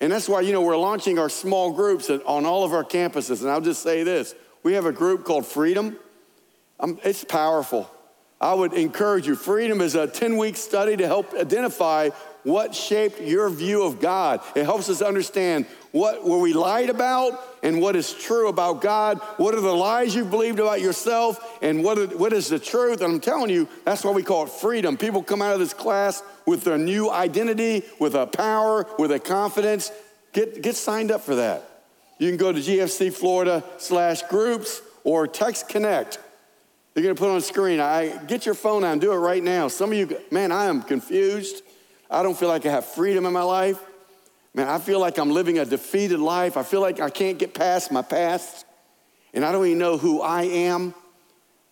And 0.00 0.12
that's 0.12 0.28
why, 0.28 0.42
you 0.42 0.52
know, 0.52 0.62
we're 0.62 0.76
launching 0.76 1.18
our 1.18 1.28
small 1.28 1.72
groups 1.72 2.10
on 2.10 2.44
all 2.44 2.64
of 2.64 2.72
our 2.72 2.84
campuses. 2.84 3.40
And 3.40 3.50
I'll 3.50 3.60
just 3.60 3.82
say 3.82 4.02
this 4.02 4.34
we 4.62 4.74
have 4.74 4.86
a 4.86 4.92
group 4.92 5.24
called 5.24 5.46
Freedom. 5.46 5.96
Um, 6.78 6.98
it's 7.04 7.24
powerful. 7.24 7.90
I 8.40 8.52
would 8.52 8.74
encourage 8.74 9.26
you. 9.26 9.34
Freedom 9.34 9.80
is 9.80 9.94
a 9.94 10.06
10 10.06 10.36
week 10.36 10.56
study 10.56 10.96
to 10.96 11.06
help 11.06 11.32
identify 11.32 12.10
what 12.46 12.76
shaped 12.76 13.20
your 13.20 13.50
view 13.50 13.82
of 13.82 14.00
God. 14.00 14.40
It 14.54 14.62
helps 14.62 14.88
us 14.88 15.02
understand 15.02 15.66
what 15.90 16.24
were 16.24 16.38
we 16.38 16.52
lied 16.52 16.90
about 16.90 17.42
and 17.64 17.80
what 17.80 17.96
is 17.96 18.14
true 18.14 18.48
about 18.48 18.80
God. 18.80 19.18
What 19.36 19.52
are 19.56 19.60
the 19.60 19.72
lies 19.72 20.14
you 20.14 20.24
believed 20.24 20.60
about 20.60 20.80
yourself 20.80 21.58
and 21.60 21.82
what, 21.82 22.14
what 22.16 22.32
is 22.32 22.48
the 22.48 22.60
truth? 22.60 23.00
And 23.00 23.14
I'm 23.14 23.20
telling 23.20 23.50
you, 23.50 23.68
that's 23.84 24.04
why 24.04 24.12
we 24.12 24.22
call 24.22 24.44
it 24.44 24.50
freedom. 24.50 24.96
People 24.96 25.24
come 25.24 25.42
out 25.42 25.54
of 25.54 25.58
this 25.58 25.74
class 25.74 26.22
with 26.46 26.62
their 26.62 26.78
new 26.78 27.10
identity, 27.10 27.82
with 27.98 28.14
a 28.14 28.28
power, 28.28 28.86
with 28.96 29.10
a 29.10 29.18
confidence. 29.18 29.90
Get, 30.32 30.62
get 30.62 30.76
signed 30.76 31.10
up 31.10 31.22
for 31.22 31.34
that. 31.34 31.68
You 32.20 32.28
can 32.28 32.36
go 32.36 32.52
to 32.52 32.60
GFC 32.60 33.12
Florida 33.12 33.64
slash 33.78 34.22
groups 34.22 34.82
or 35.02 35.26
text 35.26 35.68
connect. 35.68 36.20
They're 36.94 37.02
gonna 37.02 37.16
put 37.16 37.28
on 37.28 37.40
screen. 37.40 37.80
I 37.80 38.24
get 38.26 38.46
your 38.46 38.54
phone 38.54 38.84
out 38.84 38.92
and 38.92 39.00
do 39.00 39.12
it 39.12 39.16
right 39.16 39.42
now. 39.42 39.66
Some 39.66 39.90
of 39.90 39.98
you, 39.98 40.16
man, 40.30 40.52
I 40.52 40.66
am 40.66 40.80
confused. 40.80 41.62
I 42.10 42.22
don't 42.22 42.36
feel 42.36 42.48
like 42.48 42.64
I 42.66 42.70
have 42.70 42.84
freedom 42.84 43.26
in 43.26 43.32
my 43.32 43.42
life. 43.42 43.78
Man, 44.54 44.68
I 44.68 44.78
feel 44.78 45.00
like 45.00 45.18
I'm 45.18 45.30
living 45.30 45.58
a 45.58 45.64
defeated 45.64 46.18
life. 46.18 46.56
I 46.56 46.62
feel 46.62 46.80
like 46.80 47.00
I 47.00 47.10
can't 47.10 47.38
get 47.38 47.52
past 47.52 47.92
my 47.92 48.02
past, 48.02 48.64
and 49.34 49.44
I 49.44 49.52
don't 49.52 49.66
even 49.66 49.78
know 49.78 49.98
who 49.98 50.22
I 50.22 50.44
am. 50.44 50.94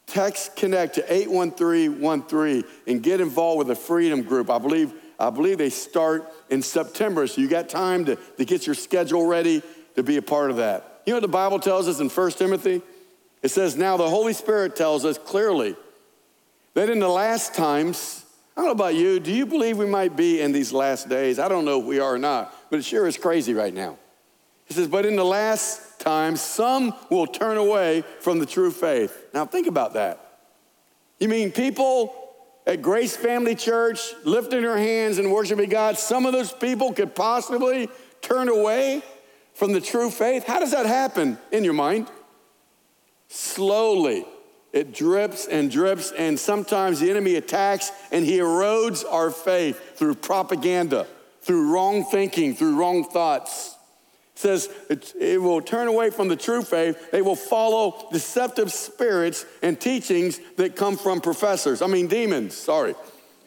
Text 0.07 0.55
connect 0.57 0.97
to 0.97 1.13
81313 1.13 2.65
and 2.87 3.03
get 3.03 3.23
involved 3.23 3.59
with 3.59 3.69
the 3.69 3.75
Freedom 3.75 4.23
Group. 4.23 4.51
I 4.51 4.59
believe, 4.59 4.93
I 5.19 5.31
believe 5.31 5.57
they 5.57 5.71
start 5.71 6.31
in 6.51 6.61
September, 6.61 7.27
so 7.27 7.41
you 7.41 7.49
got 7.49 7.71
time 7.71 8.05
to, 8.05 8.17
to 8.17 8.45
get 8.45 8.67
your 8.67 8.75
schedule 8.75 9.25
ready 9.25 9.63
to 9.95 10.03
be 10.03 10.19
a 10.19 10.23
part 10.23 10.51
of 10.51 10.59
that. 10.59 11.03
You 11.07 11.13
know 11.13 11.17
what 11.17 11.23
the 11.23 11.29
Bible 11.29 11.59
tells 11.59 11.89
us 11.89 12.01
in 12.01 12.11
1 12.11 12.31
Timothy? 12.33 12.83
It 13.43 13.51
says, 13.51 13.77
Now 13.77 13.97
the 13.97 14.09
Holy 14.09 14.33
Spirit 14.35 14.77
tells 14.77 15.05
us 15.05 15.17
clearly 15.17 15.77
that 16.75 16.91
in 16.91 16.99
the 16.99 17.09
last 17.09 17.55
times, 17.55 18.24
I 18.57 18.61
don't 18.61 18.67
know 18.67 18.73
about 18.73 18.95
you, 18.95 19.19
do 19.19 19.33
you 19.33 19.47
believe 19.47 19.79
we 19.79 19.87
might 19.87 20.17
be 20.17 20.41
in 20.41 20.53
these 20.53 20.73
last 20.73 21.09
days? 21.09 21.39
I 21.39 21.49
don't 21.49 21.65
know 21.65 21.81
if 21.81 21.87
we 21.87 21.99
are 21.99 22.15
or 22.15 22.19
not, 22.19 22.55
but 22.71 22.79
it 22.79 22.85
sure 22.85 23.07
is 23.07 23.17
crazy 23.17 23.53
right 23.53 23.75
now. 23.75 23.99
He 24.67 24.75
says, 24.75 24.87
But 24.87 25.07
in 25.07 25.17
the 25.17 25.25
last 25.25 25.99
times, 26.01 26.41
some 26.41 26.95
will 27.11 27.27
turn 27.27 27.57
away 27.57 28.05
from 28.21 28.39
the 28.39 28.47
true 28.47 28.71
faith. 28.71 29.27
Now, 29.35 29.45
think 29.45 29.67
about 29.67 29.95
that. 29.95 30.21
You 31.19 31.29
mean 31.29 31.51
people 31.51 32.15
at 32.67 32.81
Grace 32.81 33.17
Family 33.17 33.55
Church 33.55 34.01
lifting 34.25 34.63
their 34.63 34.79
hands 34.79 35.19
and 35.19 35.33
worshiping 35.33 35.69
God, 35.69 35.99
some 35.99 36.25
of 36.25 36.33
those 36.33 36.53
people 36.53 36.93
could 36.93 37.15
possibly 37.15 37.89
turn 38.23 38.49
away 38.49 39.03
from 39.55 39.73
the 39.73 39.81
true 39.81 40.11
faith? 40.11 40.45
How 40.45 40.61
does 40.61 40.73
that 40.73 40.87
happen 40.87 41.39
in 41.53 41.65
your 41.65 41.75
mind? 41.75 42.09
Slowly. 43.29 44.27
It 44.75 44.93
drips 44.93 45.47
and 45.47 45.71
drips, 45.71 46.11
and 46.11 46.39
sometimes 46.39 46.99
the 46.99 47.09
enemy 47.09 47.37
attacks 47.37 47.93
and 48.11 48.25
he 48.25 48.39
erodes 48.39 49.05
our 49.09 49.31
faith 49.31 49.97
through 49.97 50.17
propaganda, 50.17 51.07
through 51.43 51.73
wrong 51.73 52.05
thinking, 52.05 52.57
through 52.57 52.77
wrong 52.77 53.05
thoughts 53.05 53.75
says 54.35 54.69
it, 54.91 55.15
it, 55.19 55.41
will 55.41 55.61
turn 55.61 55.87
away 55.87 56.11
from 56.11 56.27
the 56.29 56.37
true 56.37 56.63
faith. 56.63 57.13
They 57.13 57.23
will 57.23 57.37
follow 57.37 58.09
deceptive 58.13 58.73
spirits 58.73 59.47
and 59.63 59.81
teachings 59.81 60.41
that 60.57 60.75
come 60.75 60.97
from 60.97 61.21
professors. 61.21 61.81
I 61.83 61.87
mean, 61.87 62.09
demons. 62.09 62.57
Sorry, 62.57 62.97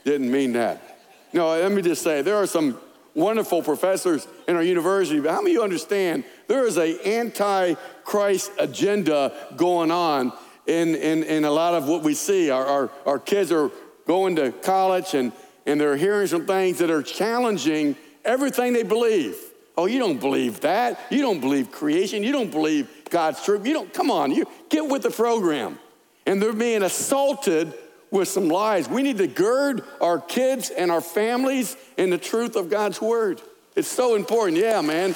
didn't 0.05 0.31
mean 0.31 0.53
that. 0.53 0.99
No, 1.33 1.49
let 1.49 1.71
me 1.71 1.81
just 1.81 2.03
say 2.03 2.21
there 2.21 2.37
are 2.37 2.47
some 2.47 2.79
wonderful 3.13 3.63
professors 3.63 4.27
in 4.47 4.55
our 4.55 4.63
university, 4.63 5.19
but 5.19 5.31
how 5.31 5.41
many 5.41 5.51
of 5.51 5.55
you 5.55 5.63
understand 5.63 6.23
there 6.47 6.65
is 6.65 6.77
an 6.77 6.97
anti-Christ 7.03 8.51
agenda 8.57 9.33
going 9.57 9.91
on 9.91 10.31
in, 10.67 10.95
in, 10.95 11.23
in 11.23 11.45
a 11.45 11.51
lot 11.51 11.73
of 11.73 11.87
what 11.87 12.03
we 12.03 12.13
see? 12.13 12.49
Our, 12.49 12.65
our, 12.65 12.91
our 13.05 13.19
kids 13.19 13.51
are 13.51 13.71
going 14.05 14.35
to 14.35 14.51
college 14.51 15.13
and 15.13 15.31
and 15.67 15.81
they're 15.81 15.97
hearing 15.97 16.25
some 16.27 16.45
things 16.45 16.79
that 16.79 16.89
are 16.89 17.03
challenging 17.03 17.97
everything 18.23 18.73
they 18.73 18.83
believe. 18.83 19.35
Oh, 19.77 19.85
you 19.85 19.99
don't 19.99 20.19
believe 20.19 20.61
that. 20.61 20.99
You 21.11 21.21
don't 21.21 21.41
believe 21.41 21.71
creation. 21.71 22.23
You 22.23 22.31
don't 22.31 22.49
believe 22.49 22.89
God's 23.09 23.43
truth. 23.43 23.67
You 23.67 23.73
don't, 23.73 23.93
come 23.93 24.09
on, 24.09 24.31
you 24.31 24.45
get 24.69 24.87
with 24.87 25.03
the 25.03 25.11
program. 25.11 25.77
And 26.25 26.41
they're 26.41 26.53
being 26.53 26.83
assaulted 26.83 27.73
with 28.09 28.29
some 28.29 28.47
lies. 28.47 28.87
We 28.89 29.03
need 29.03 29.17
to 29.17 29.27
gird 29.27 29.83
our 29.99 30.19
kids 30.19 30.69
and 30.69 30.89
our 30.89 31.01
families 31.01 31.75
in 31.97 32.09
the 32.09 32.17
truth 32.17 32.55
of 32.55 32.69
God's 32.69 33.01
word. 33.01 33.41
It's 33.75 33.89
so 33.89 34.15
important. 34.15 34.57
Yeah, 34.57 34.81
man. 34.81 35.15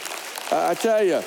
I 0.51 0.73
tell 0.73 1.03
you. 1.03 1.23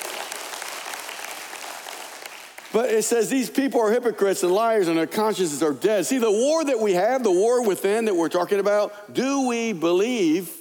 But 2.75 2.89
it 2.89 3.05
says 3.05 3.29
these 3.29 3.49
people 3.49 3.79
are 3.79 3.89
hypocrites 3.89 4.43
and 4.43 4.51
liars 4.51 4.89
and 4.89 4.97
their 4.97 5.07
consciences 5.07 5.63
are 5.63 5.71
dead. 5.71 6.05
See, 6.05 6.17
the 6.17 6.29
war 6.29 6.61
that 6.65 6.77
we 6.77 6.91
have, 6.91 7.23
the 7.23 7.31
war 7.31 7.65
within 7.65 8.03
that 8.03 8.15
we're 8.17 8.27
talking 8.27 8.59
about, 8.59 9.13
do 9.13 9.47
we 9.47 9.71
believe 9.71 10.53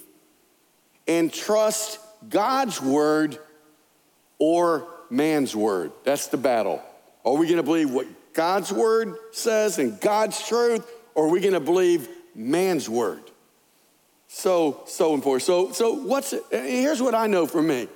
and 1.08 1.32
trust 1.32 1.98
God's 2.28 2.80
word 2.80 3.36
or 4.38 4.86
man's 5.10 5.56
word? 5.56 5.90
That's 6.04 6.28
the 6.28 6.36
battle. 6.36 6.80
Are 7.24 7.34
we 7.34 7.48
going 7.48 7.56
to 7.56 7.64
believe 7.64 7.90
what 7.90 8.06
God's 8.32 8.72
word 8.72 9.16
says 9.32 9.80
and 9.80 10.00
God's 10.00 10.46
truth, 10.46 10.88
or 11.16 11.26
are 11.26 11.30
we 11.30 11.40
going 11.40 11.54
to 11.54 11.58
believe 11.58 12.08
man's 12.32 12.88
word? 12.88 13.24
So, 14.28 14.84
so 14.86 15.14
important. 15.14 15.42
So, 15.42 15.72
so 15.72 15.94
what's 15.94 16.32
here's 16.52 17.02
what 17.02 17.16
I 17.16 17.26
know 17.26 17.48
for 17.48 17.60
me. 17.60 17.88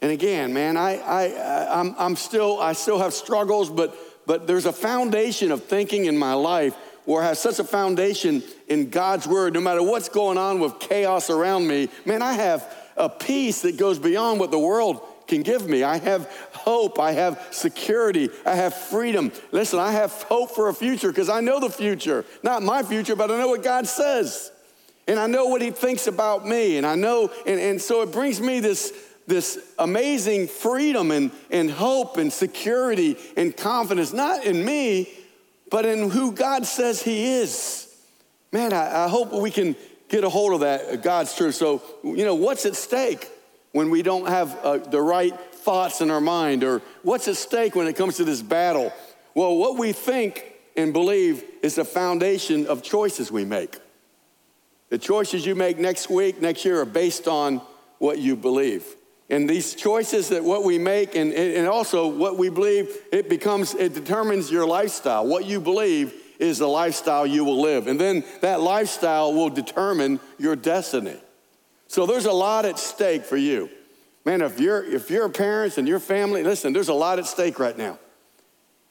And 0.00 0.12
again, 0.12 0.52
man, 0.52 0.76
I, 0.76 0.98
I, 0.98 1.80
I'm, 1.80 1.94
I'm 1.98 2.16
still, 2.16 2.60
I 2.60 2.74
still 2.74 2.98
have 2.98 3.14
struggles, 3.14 3.70
but, 3.70 3.96
but 4.26 4.46
there's 4.46 4.66
a 4.66 4.72
foundation 4.72 5.50
of 5.50 5.64
thinking 5.64 6.04
in 6.04 6.18
my 6.18 6.34
life 6.34 6.74
where 7.06 7.22
I 7.22 7.28
have 7.28 7.38
such 7.38 7.58
a 7.58 7.64
foundation 7.64 8.42
in 8.68 8.90
God's 8.90 9.26
word, 9.26 9.54
no 9.54 9.60
matter 9.60 9.82
what's 9.82 10.08
going 10.08 10.38
on 10.38 10.60
with 10.60 10.78
chaos 10.80 11.30
around 11.30 11.66
me, 11.66 11.88
man, 12.04 12.20
I 12.20 12.32
have 12.32 12.74
a 12.96 13.08
peace 13.08 13.62
that 13.62 13.76
goes 13.76 13.98
beyond 13.98 14.40
what 14.40 14.50
the 14.50 14.58
world 14.58 15.00
can 15.26 15.42
give 15.42 15.68
me. 15.68 15.82
I 15.82 15.98
have 15.98 16.30
hope. 16.52 16.98
I 16.98 17.12
have 17.12 17.48
security. 17.50 18.30
I 18.44 18.54
have 18.54 18.74
freedom. 18.74 19.32
Listen, 19.52 19.78
I 19.78 19.92
have 19.92 20.12
hope 20.12 20.52
for 20.52 20.68
a 20.68 20.74
future 20.74 21.08
because 21.08 21.28
I 21.28 21.40
know 21.40 21.60
the 21.60 21.70
future. 21.70 22.24
Not 22.42 22.62
my 22.62 22.82
future, 22.82 23.16
but 23.16 23.30
I 23.30 23.38
know 23.38 23.48
what 23.48 23.62
God 23.62 23.86
says. 23.86 24.52
And 25.08 25.18
I 25.18 25.26
know 25.26 25.46
what 25.46 25.62
He 25.62 25.70
thinks 25.70 26.06
about 26.06 26.46
me. 26.46 26.76
And 26.76 26.86
I 26.86 26.96
know, 26.96 27.30
and, 27.46 27.60
and 27.60 27.80
so 27.80 28.02
it 28.02 28.12
brings 28.12 28.40
me 28.40 28.60
this, 28.60 28.92
this 29.26 29.58
amazing 29.78 30.48
freedom 30.48 31.10
and, 31.10 31.30
and 31.50 31.70
hope 31.70 32.16
and 32.16 32.32
security 32.32 33.16
and 33.36 33.56
confidence, 33.56 34.12
not 34.12 34.44
in 34.44 34.64
me, 34.64 35.12
but 35.70 35.84
in 35.84 36.10
who 36.10 36.32
God 36.32 36.66
says 36.66 37.02
He 37.02 37.26
is. 37.26 37.94
Man, 38.52 38.72
I, 38.72 39.04
I 39.04 39.08
hope 39.08 39.32
we 39.32 39.50
can 39.50 39.74
get 40.08 40.22
a 40.22 40.28
hold 40.28 40.54
of 40.54 40.60
that, 40.60 41.02
God's 41.02 41.34
truth. 41.36 41.56
So, 41.56 41.82
you 42.04 42.24
know, 42.24 42.34
what's 42.34 42.64
at 42.66 42.76
stake? 42.76 43.30
when 43.76 43.90
we 43.90 44.00
don't 44.00 44.26
have 44.26 44.58
uh, 44.64 44.78
the 44.78 45.02
right 45.02 45.38
thoughts 45.38 46.00
in 46.00 46.10
our 46.10 46.20
mind? 46.20 46.64
Or 46.64 46.80
what's 47.02 47.28
at 47.28 47.36
stake 47.36 47.74
when 47.74 47.86
it 47.86 47.92
comes 47.92 48.16
to 48.16 48.24
this 48.24 48.40
battle? 48.40 48.90
Well, 49.34 49.54
what 49.58 49.76
we 49.76 49.92
think 49.92 50.50
and 50.78 50.94
believe 50.94 51.44
is 51.62 51.74
the 51.74 51.84
foundation 51.84 52.66
of 52.68 52.82
choices 52.82 53.30
we 53.30 53.44
make. 53.44 53.76
The 54.88 54.96
choices 54.96 55.44
you 55.44 55.54
make 55.54 55.78
next 55.78 56.08
week, 56.08 56.40
next 56.40 56.64
year 56.64 56.80
are 56.80 56.86
based 56.86 57.28
on 57.28 57.60
what 57.98 58.18
you 58.18 58.34
believe. 58.34 58.95
And 59.28 59.50
these 59.50 59.74
choices 59.74 60.28
that 60.28 60.44
what 60.44 60.62
we 60.62 60.78
make 60.78 61.16
and, 61.16 61.32
and 61.32 61.66
also 61.66 62.06
what 62.06 62.38
we 62.38 62.48
believe, 62.48 62.96
it 63.10 63.28
becomes, 63.28 63.74
it 63.74 63.92
determines 63.92 64.50
your 64.50 64.66
lifestyle. 64.66 65.26
What 65.26 65.46
you 65.46 65.60
believe 65.60 66.14
is 66.38 66.58
the 66.58 66.68
lifestyle 66.68 67.26
you 67.26 67.44
will 67.44 67.60
live. 67.60 67.88
And 67.88 68.00
then 68.00 68.24
that 68.40 68.60
lifestyle 68.60 69.34
will 69.34 69.50
determine 69.50 70.20
your 70.38 70.54
destiny. 70.54 71.16
So 71.88 72.06
there's 72.06 72.26
a 72.26 72.32
lot 72.32 72.66
at 72.66 72.78
stake 72.78 73.24
for 73.24 73.36
you. 73.36 73.68
Man, 74.24 74.42
if 74.42 74.60
you're, 74.60 74.84
if 74.84 75.10
you're 75.10 75.28
parents 75.28 75.78
and 75.78 75.88
your 75.88 76.00
family, 76.00 76.42
listen, 76.42 76.72
there's 76.72 76.88
a 76.88 76.94
lot 76.94 77.18
at 77.18 77.26
stake 77.26 77.58
right 77.58 77.76
now. 77.76 77.98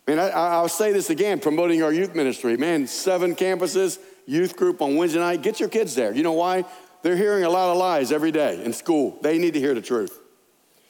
Man, 0.08 0.20
I, 0.20 0.30
I'll 0.30 0.70
say 0.70 0.92
this 0.92 1.10
again, 1.10 1.39
promoting 1.39 1.82
our 1.82 1.92
youth 1.92 2.13
ministry. 2.13 2.58
Man, 2.58 2.88
seven 2.88 3.36
campuses, 3.36 4.00
youth 4.25 4.56
group 4.56 4.82
on 4.82 4.96
Wednesday 4.96 5.20
night. 5.20 5.42
Get 5.42 5.60
your 5.60 5.70
kids 5.70 5.96
there. 5.96 6.13
You 6.13 6.24
know 6.24 6.34
why? 6.34 6.65
They're 7.04 7.18
hearing 7.18 7.44
a 7.44 7.50
lot 7.50 7.72
of 7.72 7.77
lies 7.77 8.12
every 8.12 8.32
day 8.32 8.63
in 8.63 8.74
school. 8.74 9.18
They 9.22 9.38
need 9.38 9.54
to 9.54 9.60
hear 9.60 9.74
the 9.74 9.82
truth. 9.82 10.20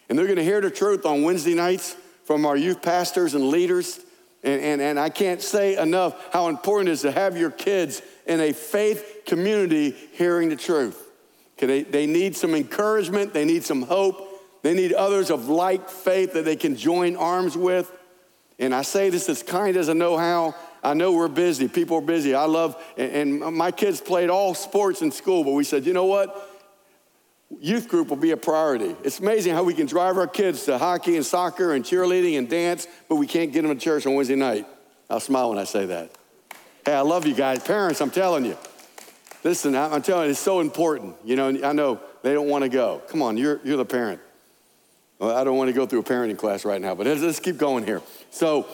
And 0.10 0.18
they're 0.18 0.26
going 0.26 0.38
to 0.38 0.44
hear 0.44 0.62
the 0.62 0.70
truth 0.70 1.06
on 1.06 1.24
Wednesday 1.24 1.54
nights 1.54 1.96
from 2.26 2.46
our 2.46 2.58
youth 2.58 2.82
pastors 2.82 3.34
and 3.34 3.50
leaders. 3.50 4.00
And, 4.44 4.62
and, 4.62 4.82
and 4.82 5.00
I 5.00 5.10
can't 5.10 5.42
say 5.42 5.78
enough 5.78 6.32
how 6.32 6.48
important 6.48 6.90
it 6.90 6.94
is 6.94 7.02
to 7.02 7.12
have 7.12 7.38
your 7.38 7.52
kids 7.52 8.02
in 8.28 8.40
a 8.40 8.54
faith 8.54 9.24
community 9.26 9.92
hearing 10.14 10.50
the 10.50 10.56
truth. 10.56 11.02
Okay, 11.58 11.68
They, 11.68 11.84
they 11.84 12.06
need 12.06 12.36
some 12.36 12.54
encouragement, 12.54 13.34
they 13.34 13.46
need 13.46 13.64
some 13.64 13.84
hope, 13.84 14.28
they 14.62 14.74
need 14.74 14.94
others 14.94 15.30
of 15.30 15.48
like 15.48 15.90
faith 15.90 16.34
that 16.34 16.46
they 16.46 16.56
can 16.56 16.76
join 16.76 17.16
arms 17.16 17.56
with. 17.56 17.92
And 18.60 18.74
I 18.74 18.82
say 18.84 19.10
this 19.10 19.30
as 19.30 19.44
kind 19.44 19.78
as 19.78 19.90
I 19.90 19.94
know 19.94 20.18
how. 20.18 20.56
I 20.84 20.94
know 20.94 21.14
we're 21.14 21.28
busy, 21.28 21.68
people 21.68 21.98
are 21.98 22.02
busy. 22.02 22.36
I 22.36 22.46
love, 22.46 22.82
and, 22.96 23.42
and 23.42 23.56
my 23.56 23.72
kids 23.72 24.00
played 24.00 24.30
all 24.30 24.54
sports 24.54 25.02
in 25.02 25.12
school, 25.12 25.44
but 25.44 25.54
we 25.54 25.64
said, 25.64 25.86
you 25.86 25.94
know 25.94 26.06
what? 26.06 26.55
Youth 27.62 27.88
group 27.88 28.10
will 28.10 28.18
be 28.18 28.32
a 28.32 28.38
priority. 28.38 28.96
It's 29.04 29.20
amazing 29.20 29.54
how 29.54 29.64
we 29.64 29.74
can 29.74 29.86
drive 29.86 30.18
our 30.18 30.28
kids 30.28 30.66
to 30.66 30.78
hockey 30.78 31.16
and 31.16 31.26
soccer 31.26 31.74
and 31.74 31.84
cheerleading 31.84 32.38
and 32.38 32.50
dance, 32.50 32.88
but 33.08 33.16
we 33.16 33.28
can't 33.28 33.52
get 33.52 33.64
them 33.64 33.74
to 33.74 33.80
church 33.80 34.06
on 34.06 34.14
Wednesday 34.16 34.36
night. 34.36 34.68
I'll 35.10 35.20
smile 35.20 35.50
when 35.50 35.58
I 35.58 35.64
say 35.64 35.86
that. 35.88 36.12
Hey, 36.86 36.94
I 36.94 37.02
love 37.02 37.26
you 37.26 37.34
guys. 37.34 37.64
Parents, 37.64 38.02
I'm 38.02 38.12
telling 38.12 38.46
you. 38.46 38.58
Listen, 39.44 39.76
I'm 39.76 40.02
telling 40.02 40.26
you, 40.26 40.32
it's 40.32 40.40
so 40.40 40.60
important. 40.60 41.16
You 41.24 41.36
know, 41.36 41.50
I 41.64 41.74
know 41.74 42.00
they 42.24 42.34
don't 42.34 42.50
want 42.50 42.64
to 42.64 42.70
go. 42.70 43.02
Come 43.08 43.22
on, 43.22 43.38
you're, 43.38 43.60
you're 43.64 43.78
the 43.78 43.86
parent. 43.86 44.20
Well, 45.20 45.36
I 45.36 45.44
don't 45.44 45.58
want 45.58 45.70
to 45.70 45.74
go 45.74 45.86
through 45.86 46.00
a 46.00 46.04
parenting 46.04 46.38
class 46.38 46.66
right 46.66 46.82
now, 46.82 46.96
but 46.96 47.08
let's, 47.08 47.22
let's 47.22 47.40
keep 47.40 47.58
going 47.58 47.86
here. 47.86 48.02
So, 48.32 48.68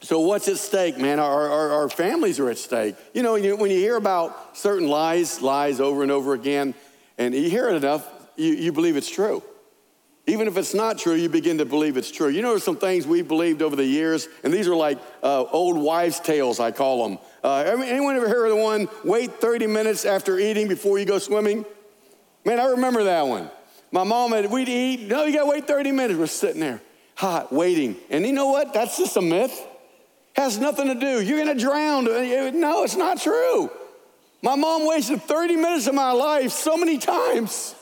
so 0.00 0.20
what's 0.20 0.48
at 0.48 0.56
stake, 0.56 0.98
man? 0.98 1.18
Our, 1.20 1.48
our, 1.48 1.70
our 1.72 1.88
families 1.88 2.40
are 2.40 2.50
at 2.50 2.58
stake. 2.58 2.96
You 3.12 3.22
know, 3.22 3.36
you, 3.36 3.56
when 3.56 3.70
you 3.70 3.78
hear 3.78 3.96
about 3.96 4.56
certain 4.56 4.88
lies, 4.88 5.40
lies 5.40 5.80
over 5.80 6.02
and 6.02 6.10
over 6.10 6.34
again, 6.34 6.74
and 7.18 7.34
you 7.34 7.48
hear 7.48 7.68
it 7.68 7.76
enough, 7.76 8.08
you, 8.36 8.54
you 8.54 8.72
believe 8.72 8.96
it's 8.96 9.10
true. 9.10 9.42
Even 10.26 10.48
if 10.48 10.56
it's 10.56 10.72
not 10.72 10.96
true, 10.96 11.14
you 11.14 11.28
begin 11.28 11.58
to 11.58 11.66
believe 11.66 11.98
it's 11.98 12.10
true. 12.10 12.28
You 12.28 12.40
know, 12.40 12.56
some 12.56 12.76
things 12.76 13.06
we've 13.06 13.28
believed 13.28 13.60
over 13.60 13.76
the 13.76 13.84
years, 13.84 14.26
and 14.42 14.52
these 14.52 14.66
are 14.66 14.74
like 14.74 14.98
uh, 15.22 15.44
old 15.44 15.76
wives' 15.76 16.18
tales, 16.18 16.60
I 16.60 16.70
call 16.70 17.06
them. 17.06 17.18
Uh, 17.42 17.82
anyone 17.84 18.16
ever 18.16 18.28
heard 18.28 18.46
of 18.46 18.56
the 18.56 18.62
one, 18.62 18.88
wait 19.04 19.34
30 19.34 19.66
minutes 19.66 20.06
after 20.06 20.38
eating 20.38 20.66
before 20.66 20.98
you 20.98 21.04
go 21.04 21.18
swimming? 21.18 21.66
Man, 22.46 22.58
I 22.58 22.68
remember 22.68 23.04
that 23.04 23.26
one. 23.26 23.50
My 23.92 24.04
mom 24.04 24.32
had, 24.32 24.50
we'd 24.50 24.68
eat, 24.68 25.08
no, 25.08 25.26
you 25.26 25.34
gotta 25.34 25.48
wait 25.48 25.66
30 25.66 25.92
minutes. 25.92 26.18
We're 26.18 26.26
sitting 26.26 26.60
there, 26.60 26.80
hot, 27.16 27.52
waiting. 27.52 27.96
And 28.08 28.26
you 28.26 28.32
know 28.32 28.48
what? 28.48 28.72
That's 28.72 28.96
just 28.96 29.16
a 29.18 29.22
myth. 29.22 29.66
Has 30.36 30.58
nothing 30.58 30.88
to 30.88 30.94
do. 30.94 31.20
You're 31.20 31.38
gonna 31.38 31.58
drown. 31.58 32.04
No, 32.06 32.82
it's 32.82 32.96
not 32.96 33.20
true. 33.20 33.70
My 34.44 34.56
mom 34.56 34.86
wasted 34.86 35.22
30 35.22 35.56
minutes 35.56 35.86
of 35.86 35.94
my 35.94 36.12
life 36.12 36.52
so 36.52 36.76
many 36.76 36.98
times. 36.98 37.74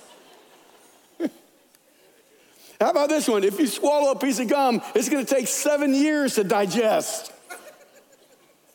How 2.81 2.91
about 2.91 3.09
this 3.09 3.27
one? 3.27 3.43
If 3.43 3.59
you 3.59 3.67
swallow 3.67 4.13
a 4.13 4.17
piece 4.17 4.39
of 4.39 4.47
gum, 4.47 4.81
it's 4.95 5.09
gonna 5.09 5.25
take 5.25 5.49
seven 5.49 5.93
years 5.93 6.37
to 6.37 6.45
digest. 6.45 7.33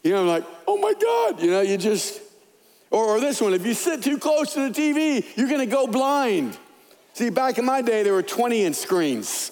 You 0.04 0.12
know, 0.12 0.20
I'm 0.20 0.28
like, 0.28 0.44
oh 0.68 0.78
my 0.78 0.96
God, 1.02 1.42
you 1.42 1.50
know, 1.50 1.62
you 1.62 1.78
just, 1.78 2.20
or, 2.92 3.06
or 3.06 3.20
this 3.22 3.40
one, 3.40 3.54
if 3.54 3.66
you 3.66 3.74
sit 3.74 4.04
too 4.04 4.18
close 4.18 4.54
to 4.56 4.70
the 4.70 4.82
TV, 4.82 5.26
you're 5.38 5.50
gonna 5.50 5.66
go 5.66 5.88
blind. 5.88 6.58
See, 7.14 7.30
back 7.30 7.58
in 7.58 7.64
my 7.64 7.82
day, 7.82 8.04
there 8.04 8.14
were 8.14 8.22
20 8.22 8.66
inch 8.66 8.76
screens, 8.76 9.50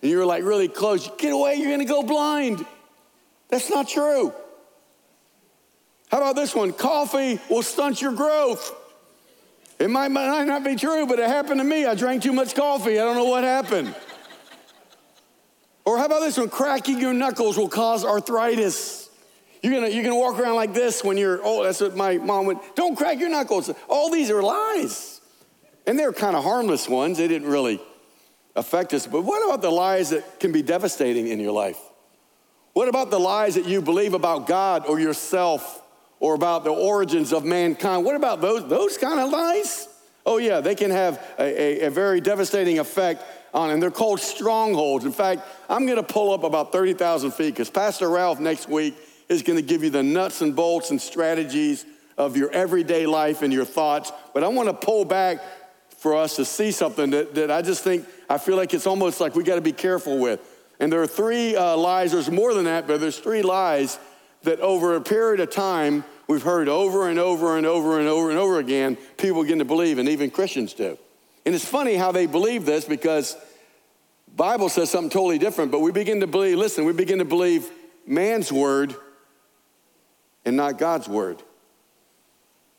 and 0.00 0.12
you 0.12 0.18
were 0.18 0.26
like 0.26 0.44
really 0.44 0.68
close. 0.68 1.10
Get 1.18 1.32
away, 1.32 1.56
you're 1.56 1.72
gonna 1.72 1.86
go 1.86 2.04
blind. 2.04 2.64
That's 3.48 3.68
not 3.68 3.88
true. 3.88 4.32
How 6.14 6.18
about 6.18 6.36
this 6.36 6.54
one? 6.54 6.72
Coffee 6.72 7.40
will 7.50 7.64
stunt 7.64 8.00
your 8.00 8.12
growth. 8.12 8.72
It 9.80 9.90
might, 9.90 10.12
might 10.12 10.44
not 10.44 10.62
be 10.62 10.76
true, 10.76 11.08
but 11.08 11.18
it 11.18 11.26
happened 11.26 11.58
to 11.58 11.64
me. 11.64 11.86
I 11.86 11.96
drank 11.96 12.22
too 12.22 12.32
much 12.32 12.54
coffee. 12.54 13.00
I 13.00 13.02
don't 13.02 13.16
know 13.16 13.24
what 13.24 13.42
happened. 13.42 13.92
or 15.84 15.98
how 15.98 16.04
about 16.04 16.20
this 16.20 16.38
one? 16.38 16.50
Cracking 16.50 17.00
your 17.00 17.12
knuckles 17.12 17.56
will 17.58 17.68
cause 17.68 18.04
arthritis. 18.04 19.10
You're 19.60 19.72
gonna, 19.74 19.88
you're 19.88 20.04
gonna 20.04 20.14
walk 20.14 20.38
around 20.38 20.54
like 20.54 20.72
this 20.72 21.02
when 21.02 21.16
you're, 21.16 21.40
oh, 21.42 21.64
that's 21.64 21.80
what 21.80 21.96
my 21.96 22.18
mom 22.18 22.46
would, 22.46 22.58
don't 22.76 22.94
crack 22.94 23.18
your 23.18 23.30
knuckles. 23.30 23.68
All 23.88 24.08
these 24.08 24.30
are 24.30 24.40
lies. 24.40 25.20
And 25.84 25.98
they're 25.98 26.12
kind 26.12 26.36
of 26.36 26.44
harmless 26.44 26.88
ones. 26.88 27.18
They 27.18 27.26
didn't 27.26 27.48
really 27.48 27.80
affect 28.54 28.94
us. 28.94 29.04
But 29.08 29.22
what 29.22 29.44
about 29.44 29.62
the 29.62 29.70
lies 29.70 30.10
that 30.10 30.38
can 30.38 30.52
be 30.52 30.62
devastating 30.62 31.26
in 31.26 31.40
your 31.40 31.50
life? 31.50 31.80
What 32.72 32.88
about 32.88 33.10
the 33.10 33.18
lies 33.18 33.56
that 33.56 33.66
you 33.66 33.82
believe 33.82 34.14
about 34.14 34.46
God 34.46 34.86
or 34.86 35.00
yourself 35.00 35.80
or 36.24 36.34
about 36.34 36.64
the 36.64 36.70
origins 36.70 37.34
of 37.34 37.44
mankind? 37.44 38.02
What 38.02 38.16
about 38.16 38.40
those, 38.40 38.66
those 38.66 38.96
kind 38.96 39.20
of 39.20 39.28
lies? 39.28 39.86
Oh, 40.24 40.38
yeah, 40.38 40.62
they 40.62 40.74
can 40.74 40.90
have 40.90 41.22
a, 41.38 41.82
a, 41.82 41.86
a 41.88 41.90
very 41.90 42.22
devastating 42.22 42.78
effect 42.78 43.22
on, 43.52 43.68
and 43.68 43.82
they're 43.82 43.90
called 43.90 44.20
strongholds. 44.20 45.04
In 45.04 45.12
fact, 45.12 45.42
I'm 45.68 45.86
gonna 45.86 46.02
pull 46.02 46.32
up 46.32 46.42
about 46.42 46.72
30,000 46.72 47.32
feet 47.32 47.50
because 47.50 47.68
Pastor 47.68 48.08
Ralph 48.08 48.40
next 48.40 48.70
week 48.70 48.96
is 49.28 49.42
going 49.42 49.58
to 49.58 49.62
give 49.62 49.84
you 49.84 49.90
the 49.90 50.02
nuts 50.02 50.40
and 50.40 50.56
bolts 50.56 50.90
and 50.90 50.98
strategies 50.98 51.84
of 52.16 52.38
your 52.38 52.50
everyday 52.52 53.04
life 53.04 53.42
and 53.42 53.52
your 53.52 53.66
thoughts. 53.66 54.10
But 54.32 54.44
I 54.44 54.48
want 54.48 54.70
to 54.70 54.74
pull 54.74 55.04
back 55.04 55.42
for 55.98 56.16
us 56.16 56.36
to 56.36 56.46
see 56.46 56.70
something 56.70 57.10
that, 57.10 57.34
that 57.34 57.50
I 57.50 57.60
just 57.60 57.84
think, 57.84 58.06
I 58.30 58.38
feel 58.38 58.56
like 58.56 58.72
it's 58.72 58.86
almost 58.86 59.20
like 59.20 59.34
we 59.34 59.44
got 59.44 59.56
to 59.56 59.60
be 59.60 59.72
careful 59.72 60.18
with. 60.18 60.40
And 60.80 60.90
there 60.90 61.02
are 61.02 61.06
three 61.06 61.54
uh, 61.54 61.76
lies, 61.76 62.12
there's 62.12 62.30
more 62.30 62.54
than 62.54 62.64
that, 62.64 62.86
but 62.86 62.98
there's 63.00 63.18
three 63.18 63.42
lies 63.42 63.98
that 64.44 64.60
over 64.60 64.94
a 64.94 65.00
period 65.00 65.40
of 65.40 65.50
time 65.50 66.04
we've 66.28 66.42
heard 66.42 66.68
over 66.68 67.08
and 67.08 67.18
over 67.18 67.58
and 67.58 67.66
over 67.66 67.98
and 67.98 68.08
over 68.08 68.30
and 68.30 68.38
over 68.38 68.58
again, 68.58 68.96
people 69.16 69.42
begin 69.42 69.58
to 69.58 69.64
believe, 69.64 69.98
and 69.98 70.08
even 70.08 70.30
Christians 70.30 70.72
do. 70.72 70.96
And 71.44 71.54
it's 71.54 71.64
funny 71.64 71.94
how 71.94 72.12
they 72.12 72.26
believe 72.26 72.64
this 72.64 72.84
because 72.84 73.36
Bible 74.34 74.68
says 74.68 74.90
something 74.90 75.10
totally 75.10 75.38
different, 75.38 75.70
but 75.70 75.80
we 75.80 75.92
begin 75.92 76.20
to 76.20 76.26
believe, 76.26 76.56
listen, 76.56 76.84
we 76.84 76.92
begin 76.92 77.18
to 77.18 77.24
believe 77.24 77.68
man's 78.06 78.50
word 78.50 78.94
and 80.44 80.56
not 80.56 80.78
God's 80.78 81.08
word. 81.08 81.42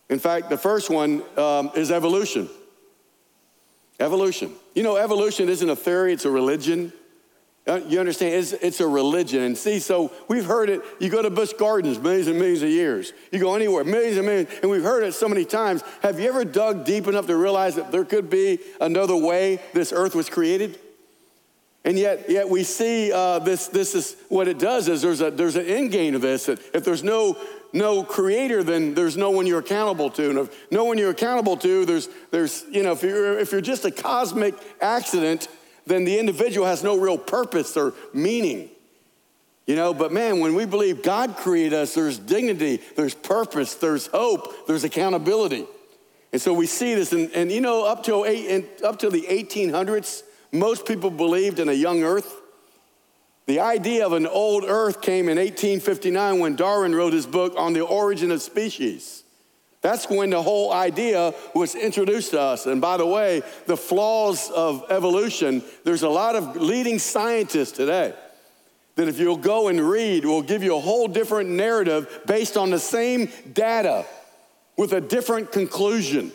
In 0.09 0.19
fact, 0.19 0.49
the 0.49 0.57
first 0.57 0.89
one 0.89 1.23
um, 1.37 1.71
is 1.75 1.91
evolution. 1.91 2.49
Evolution. 3.99 4.51
You 4.73 4.83
know, 4.83 4.97
evolution 4.97 5.49
isn't 5.49 5.69
a 5.69 5.75
theory, 5.75 6.13
it's 6.13 6.25
a 6.25 6.29
religion. 6.29 6.91
Uh, 7.67 7.81
you 7.87 7.99
understand? 7.99 8.35
It's, 8.35 8.53
it's 8.53 8.79
a 8.79 8.87
religion. 8.87 9.41
And 9.41 9.57
see, 9.57 9.79
so 9.79 10.11
we've 10.27 10.45
heard 10.45 10.69
it. 10.69 10.81
You 10.99 11.09
go 11.09 11.23
to 11.23 11.31
Busch 11.31 11.53
Gardens 11.53 11.97
millions 11.97 12.27
and 12.27 12.37
millions 12.37 12.61
of 12.61 12.69
years. 12.69 13.11
You 13.31 13.39
go 13.39 13.55
anywhere, 13.55 13.83
millions 13.83 14.17
and 14.17 14.25
millions. 14.27 14.49
And 14.61 14.69
we've 14.69 14.83
heard 14.83 15.03
it 15.03 15.13
so 15.13 15.27
many 15.27 15.45
times. 15.45 15.83
Have 16.03 16.19
you 16.19 16.29
ever 16.29 16.45
dug 16.45 16.85
deep 16.85 17.07
enough 17.07 17.25
to 17.25 17.35
realize 17.35 17.75
that 17.75 17.91
there 17.91 18.05
could 18.05 18.29
be 18.29 18.59
another 18.79 19.15
way 19.15 19.59
this 19.73 19.91
earth 19.91 20.13
was 20.13 20.29
created? 20.29 20.77
And 21.83 21.97
yet, 21.97 22.29
yet 22.29 22.49
we 22.49 22.63
see 22.63 23.11
uh, 23.11 23.39
this, 23.39 23.67
this 23.67 23.95
is 23.95 24.15
what 24.29 24.47
it 24.47 24.59
does 24.59 24.87
is 24.87 25.01
there's, 25.01 25.21
a, 25.21 25.31
there's 25.31 25.55
an 25.55 25.65
end 25.65 25.91
game 25.91 26.13
to 26.13 26.19
this. 26.19 26.45
That 26.45 26.59
if 26.73 26.83
there's 26.83 27.03
no, 27.03 27.37
no 27.73 28.03
creator, 28.03 28.63
then 28.63 28.93
there's 28.93 29.17
no 29.17 29.31
one 29.31 29.45
you're 29.47 29.59
accountable 29.59 30.09
to. 30.11 30.29
And 30.29 30.39
if 30.39 30.71
no 30.71 30.85
one 30.85 30.97
you're 30.97 31.11
accountable 31.11 31.57
to, 31.57 31.85
there's, 31.85 32.09
there's 32.31 32.63
you 32.71 32.83
know, 32.83 32.93
if 32.93 33.03
you're, 33.03 33.37
if 33.37 33.51
you're 33.51 33.61
just 33.61 33.85
a 33.85 33.91
cosmic 33.91 34.55
accident, 34.81 35.47
then 35.85 36.03
the 36.03 36.19
individual 36.19 36.65
has 36.67 36.83
no 36.83 36.97
real 36.97 37.17
purpose 37.17 37.75
or 37.77 37.93
meaning. 38.13 38.69
You 39.65 39.75
know, 39.75 39.93
but 39.93 40.11
man, 40.11 40.39
when 40.39 40.53
we 40.53 40.65
believe 40.65 41.01
God 41.01 41.37
created 41.37 41.73
us, 41.73 41.95
there's 41.95 42.19
dignity, 42.19 42.81
there's 42.95 43.15
purpose, 43.15 43.75
there's 43.75 44.07
hope, 44.07 44.67
there's 44.67 44.83
accountability. 44.83 45.65
And 46.31 46.41
so 46.41 46.53
we 46.53 46.67
see 46.67 46.93
this, 46.93 47.13
and, 47.13 47.31
and 47.31 47.51
you 47.51 47.61
know, 47.61 47.85
up 47.85 48.03
till, 48.03 48.25
eight, 48.25 48.67
up 48.83 48.99
till 48.99 49.09
the 49.09 49.23
1800s, 49.23 50.21
most 50.51 50.85
people 50.85 51.09
believed 51.09 51.59
in 51.59 51.69
a 51.69 51.73
young 51.73 52.03
earth. 52.03 52.41
The 53.47 53.59
idea 53.59 54.05
of 54.05 54.13
an 54.13 54.27
old 54.27 54.63
earth 54.63 55.01
came 55.01 55.29
in 55.29 55.37
1859 55.37 56.39
when 56.39 56.55
Darwin 56.55 56.95
wrote 56.95 57.13
his 57.13 57.25
book 57.25 57.53
on 57.57 57.73
the 57.73 57.81
origin 57.81 58.31
of 58.31 58.41
species. 58.41 59.23
That's 59.85 60.09
when 60.09 60.31
the 60.31 60.41
whole 60.41 60.73
idea 60.73 61.31
was 61.53 61.75
introduced 61.75 62.31
to 62.31 62.41
us. 62.41 62.65
And 62.65 62.81
by 62.81 62.97
the 62.97 63.05
way, 63.05 63.43
the 63.67 63.77
flaws 63.77 64.49
of 64.49 64.83
evolution, 64.89 65.61
there's 65.83 66.01
a 66.01 66.09
lot 66.09 66.35
of 66.35 66.55
leading 66.55 66.97
scientists 66.97 67.73
today 67.73 68.15
that 68.95 69.07
if 69.07 69.19
you'll 69.19 69.37
go 69.37 69.67
and 69.67 69.79
read, 69.79 70.25
will 70.25 70.41
give 70.41 70.63
you 70.63 70.75
a 70.75 70.79
whole 70.79 71.07
different 71.07 71.51
narrative 71.51 72.21
based 72.25 72.57
on 72.57 72.71
the 72.71 72.79
same 72.79 73.29
data 73.53 74.07
with 74.75 74.91
a 74.91 75.01
different 75.01 75.51
conclusion. 75.51 76.31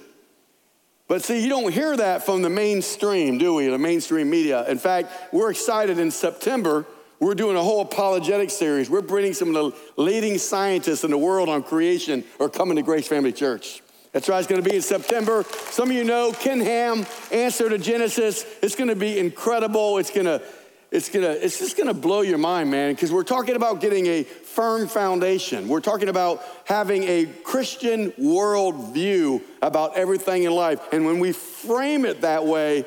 But 1.08 1.24
see, 1.24 1.42
you 1.42 1.48
don't 1.48 1.72
hear 1.72 1.96
that 1.96 2.24
from 2.24 2.42
the 2.42 2.50
mainstream, 2.50 3.38
do 3.38 3.54
we? 3.54 3.66
The 3.66 3.78
mainstream 3.78 4.30
media. 4.30 4.64
In 4.68 4.78
fact, 4.78 5.10
we're 5.32 5.50
excited 5.50 5.98
in 5.98 6.12
September 6.12 6.86
we're 7.20 7.34
doing 7.34 7.56
a 7.56 7.62
whole 7.62 7.82
apologetic 7.82 8.50
series. 8.50 8.88
We're 8.88 9.02
bringing 9.02 9.34
some 9.34 9.54
of 9.54 9.54
the 9.54 10.02
leading 10.02 10.38
scientists 10.38 11.04
in 11.04 11.10
the 11.10 11.18
world 11.18 11.48
on 11.48 11.62
creation 11.62 12.24
are 12.40 12.48
coming 12.48 12.76
to 12.76 12.82
Grace 12.82 13.06
Family 13.06 13.32
Church. 13.32 13.82
That's 14.12 14.28
right, 14.28 14.38
it's 14.38 14.48
to 14.62 14.68
be 14.68 14.76
in 14.76 14.82
September. 14.82 15.44
Some 15.70 15.90
of 15.90 15.96
you 15.96 16.02
know 16.02 16.32
Ken 16.32 16.60
Ham, 16.60 17.06
Answer 17.30 17.68
to 17.68 17.78
Genesis. 17.78 18.44
It's 18.62 18.74
to 18.74 18.96
be 18.96 19.18
incredible. 19.18 19.98
It's 19.98 20.10
to 20.10 20.42
it's 20.90 21.08
gonna 21.08 21.28
it's 21.28 21.58
just 21.58 21.76
gonna 21.76 21.94
blow 21.94 22.22
your 22.22 22.38
mind 22.38 22.68
man 22.70 22.92
because 22.92 23.12
we're 23.12 23.22
talking 23.22 23.54
about 23.54 23.80
getting 23.80 24.06
a 24.06 24.24
firm 24.24 24.88
foundation 24.88 25.68
we're 25.68 25.78
talking 25.78 26.08
about 26.08 26.42
having 26.64 27.04
a 27.04 27.26
christian 27.44 28.10
worldview 28.12 29.40
about 29.62 29.96
everything 29.96 30.42
in 30.42 30.50
life 30.50 30.80
and 30.92 31.06
when 31.06 31.20
we 31.20 31.30
frame 31.30 32.04
it 32.04 32.22
that 32.22 32.44
way 32.44 32.84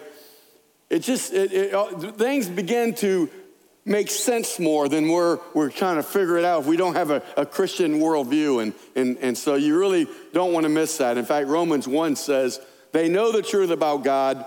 it 0.90 1.00
just 1.00 1.32
it, 1.32 1.54
it, 1.54 1.74
uh, 1.74 1.86
things 2.12 2.50
begin 2.50 2.94
to 2.94 3.30
makes 3.86 4.14
sense 4.14 4.60
more 4.60 4.88
than 4.88 5.10
we're, 5.10 5.40
we're 5.54 5.70
trying 5.70 5.98
to 5.98 6.04
figure 6.04 6.38
it 6.38 6.46
out 6.46 6.62
if 6.62 6.68
we 6.68 6.78
don't 6.78 6.96
have 6.96 7.12
a, 7.12 7.22
a 7.36 7.46
Christian 7.46 8.00
worldview. 8.00 8.62
And, 8.62 8.74
and, 8.96 9.18
and 9.18 9.38
so 9.38 9.56
you 9.56 9.78
really 9.78 10.08
don't 10.32 10.54
want 10.54 10.64
to 10.64 10.70
miss 10.70 10.98
that. 10.98 11.18
In 11.18 11.26
fact, 11.26 11.48
Romans 11.48 11.88
1 11.88 12.16
says, 12.16 12.60
they 12.94 13.10
know 13.10 13.32
the 13.32 13.42
truth 13.42 13.72
about 13.72 14.04
God 14.04 14.46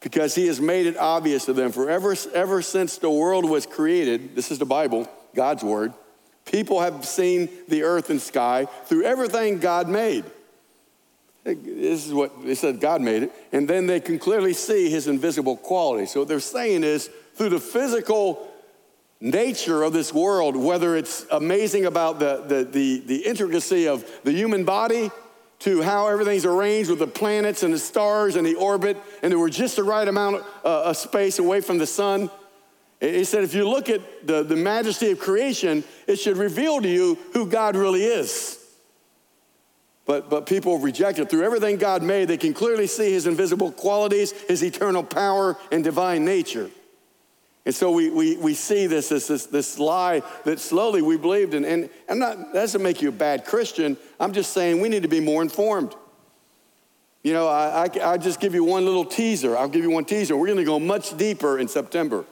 because 0.00 0.34
he 0.34 0.46
has 0.48 0.60
made 0.60 0.86
it 0.86 0.96
obvious 0.96 1.46
to 1.46 1.52
them. 1.52 1.72
For 1.72 1.88
ever, 1.88 2.14
ever 2.34 2.60
since 2.60 2.98
the 2.98 3.10
world 3.10 3.48
was 3.48 3.64
created, 3.64 4.36
this 4.36 4.50
is 4.50 4.58
the 4.58 4.66
Bible, 4.66 5.08
God's 5.34 5.64
word, 5.64 5.92
people 6.44 6.80
have 6.80 7.04
seen 7.04 7.48
the 7.68 7.82
earth 7.84 8.10
and 8.10 8.20
sky 8.20 8.66
through 8.84 9.04
everything 9.04 9.58
God 9.58 9.88
made. 9.88 10.24
This 11.44 12.06
is 12.06 12.12
what 12.12 12.44
they 12.44 12.56
said 12.56 12.80
God 12.80 13.00
made 13.00 13.22
it. 13.22 13.32
And 13.52 13.68
then 13.68 13.86
they 13.86 14.00
can 14.00 14.18
clearly 14.18 14.52
see 14.52 14.90
his 14.90 15.06
invisible 15.06 15.56
quality. 15.56 16.06
So 16.06 16.20
what 16.20 16.28
they're 16.28 16.40
saying 16.40 16.82
is 16.82 17.08
through 17.34 17.50
the 17.50 17.60
physical 17.60 18.52
nature 19.20 19.82
of 19.82 19.92
this 19.92 20.12
world, 20.12 20.56
whether 20.56 20.96
it's 20.96 21.26
amazing 21.30 21.86
about 21.86 22.18
the, 22.18 22.44
the, 22.46 22.64
the, 22.64 22.98
the, 23.00 23.26
intricacy 23.26 23.88
of 23.88 24.04
the 24.24 24.32
human 24.32 24.64
body 24.64 25.10
to 25.60 25.80
how 25.80 26.08
everything's 26.08 26.44
arranged 26.44 26.90
with 26.90 26.98
the 26.98 27.06
planets 27.06 27.62
and 27.62 27.72
the 27.72 27.78
stars 27.78 28.36
and 28.36 28.46
the 28.46 28.54
orbit, 28.54 28.96
and 29.22 29.32
there 29.32 29.38
were 29.38 29.48
just 29.48 29.76
the 29.76 29.82
right 29.84 30.06
amount 30.06 30.36
of, 30.36 30.46
uh, 30.64 30.82
of 30.90 30.96
space 30.96 31.38
away 31.38 31.60
from 31.60 31.78
the 31.78 31.86
sun. 31.86 32.30
He 33.00 33.24
said, 33.24 33.44
if 33.44 33.54
you 33.54 33.68
look 33.68 33.88
at 33.88 34.26
the, 34.26 34.42
the 34.42 34.56
majesty 34.56 35.10
of 35.10 35.18
creation, 35.18 35.84
it 36.06 36.16
should 36.16 36.36
reveal 36.36 36.80
to 36.80 36.88
you 36.88 37.18
who 37.32 37.46
God 37.46 37.76
really 37.76 38.04
is. 38.04 38.62
But, 40.06 40.30
but 40.30 40.46
people 40.46 40.78
reject 40.78 41.18
it. 41.18 41.28
Through 41.28 41.42
everything 41.42 41.78
God 41.78 42.02
made, 42.02 42.28
they 42.28 42.36
can 42.36 42.54
clearly 42.54 42.86
see 42.86 43.10
his 43.10 43.26
invisible 43.26 43.72
qualities, 43.72 44.32
his 44.42 44.62
eternal 44.62 45.02
power, 45.02 45.56
and 45.72 45.82
divine 45.82 46.24
nature. 46.24 46.70
And 47.66 47.74
so 47.74 47.90
we, 47.90 48.10
we, 48.10 48.36
we 48.36 48.54
see 48.54 48.86
this, 48.86 49.08
this, 49.08 49.26
this, 49.26 49.46
this 49.46 49.78
lie 49.78 50.22
that 50.44 50.60
slowly 50.60 51.02
we 51.02 51.16
believed 51.16 51.52
in. 51.52 51.64
And 51.64 51.90
I'm 52.08 52.20
not, 52.20 52.38
that 52.38 52.60
doesn't 52.60 52.82
make 52.82 53.02
you 53.02 53.08
a 53.08 53.12
bad 53.12 53.44
Christian. 53.44 53.96
I'm 54.20 54.32
just 54.32 54.52
saying 54.52 54.80
we 54.80 54.88
need 54.88 55.02
to 55.02 55.08
be 55.08 55.18
more 55.18 55.42
informed. 55.42 55.96
You 57.24 57.32
know, 57.32 57.48
I, 57.48 57.86
I, 57.86 58.12
I 58.12 58.16
just 58.18 58.38
give 58.38 58.54
you 58.54 58.62
one 58.62 58.84
little 58.84 59.04
teaser. 59.04 59.58
I'll 59.58 59.68
give 59.68 59.82
you 59.82 59.90
one 59.90 60.04
teaser. 60.04 60.36
We're 60.36 60.46
going 60.46 60.58
to 60.58 60.64
go 60.64 60.78
much 60.78 61.16
deeper 61.16 61.58
in 61.58 61.66
September. 61.66 62.24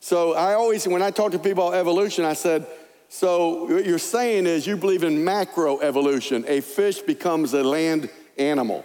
So 0.00 0.34
I 0.34 0.52
always, 0.52 0.86
when 0.86 1.00
I 1.00 1.10
talk 1.10 1.32
to 1.32 1.38
people 1.38 1.68
about 1.68 1.78
evolution, 1.78 2.26
I 2.26 2.34
said, 2.34 2.66
so 3.08 3.64
what 3.64 3.86
you're 3.86 3.98
saying 3.98 4.44
is 4.46 4.66
you 4.66 4.76
believe 4.76 5.02
in 5.02 5.24
macro 5.24 5.80
evolution. 5.80 6.44
A 6.46 6.60
fish 6.60 7.00
becomes 7.00 7.54
a 7.54 7.64
land 7.64 8.10
animal. 8.36 8.84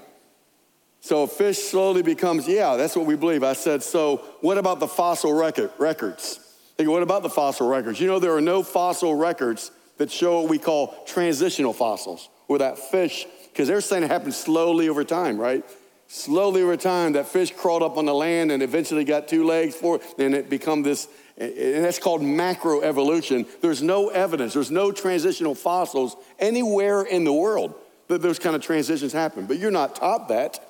So 1.02 1.24
a 1.24 1.28
fish 1.28 1.60
slowly 1.60 2.02
becomes, 2.02 2.48
yeah, 2.48 2.76
that's 2.76 2.96
what 2.96 3.06
we 3.06 3.16
believe. 3.16 3.44
I 3.44 3.54
said, 3.54 3.84
so 3.84 4.18
what 4.42 4.58
about 4.58 4.80
the 4.80 4.88
fossil 4.88 5.34
record, 5.34 5.72
records? 5.78 6.40
They 6.78 6.86
go, 6.86 6.92
what 6.92 7.04
about 7.04 7.24
the 7.24 7.30
fossil 7.30 7.68
records? 7.68 8.00
You 8.00 8.08
know, 8.08 8.20
there 8.20 8.36
are 8.36 8.42
no 8.42 8.64
fossil 8.64 9.16
records 9.16 9.72
that 9.98 10.12
show 10.12 10.42
what 10.42 10.50
we 10.50 10.58
call 10.58 11.04
transitional 11.06 11.74
fossils, 11.74 12.30
where 12.48 12.60
that 12.60 12.78
fish, 12.78 13.26
because 13.52 13.68
they're 13.68 13.82
saying 13.82 14.04
it 14.04 14.12
happened 14.12 14.34
slowly 14.34 14.88
over 14.90 15.04
time, 15.04 15.38
right? 15.38 15.64
Slowly 16.08 16.62
over 16.62 16.78
time, 16.78 17.14
that 17.14 17.28
fish 17.28 17.52
crawled 17.52 17.84
up 17.84 17.98
on 17.98 18.06
the 18.06 18.14
land 18.14 18.52
and 18.52 18.64
eventually 18.64 19.04
got 19.04 19.28
two 19.28 19.46
legs, 19.46 19.76
four, 19.76 20.00
and 20.18 20.34
it 20.34 20.50
become 20.50 20.84
this, 20.84 21.08
and 21.38 21.84
that's 21.84 22.00
called 22.00 22.22
macroevolution. 22.22 23.46
There's 23.62 23.82
no 23.82 24.10
evidence, 24.10 24.54
there's 24.54 24.72
no 24.72 24.92
transitional 24.92 25.56
fossils 25.56 26.16
anywhere 26.40 27.04
in 27.04 27.26
the 27.26 27.34
world 27.34 27.76
that 28.08 28.22
those 28.22 28.40
kind 28.40 28.56
of 28.56 28.62
transitions 28.62 29.14
happen. 29.14 29.46
But 29.46 29.60
you're 29.60 29.70
not 29.70 29.96
taught 29.96 30.30
that. 30.30 30.66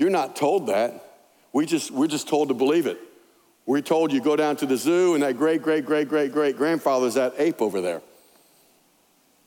You're 0.00 0.08
not 0.08 0.34
told 0.34 0.68
that. 0.68 1.04
We 1.52 1.66
just, 1.66 1.90
we're 1.90 2.06
just 2.06 2.26
told 2.26 2.48
to 2.48 2.54
believe 2.54 2.86
it. 2.86 2.98
We're 3.66 3.82
told 3.82 4.14
you 4.14 4.22
go 4.22 4.34
down 4.34 4.56
to 4.56 4.66
the 4.66 4.78
zoo 4.78 5.12
and 5.12 5.22
that 5.22 5.36
great, 5.36 5.60
great, 5.60 5.84
great, 5.84 6.08
great, 6.08 6.32
great 6.32 6.56
grandfather's 6.56 7.14
that 7.14 7.34
ape 7.36 7.60
over 7.60 7.82
there. 7.82 8.00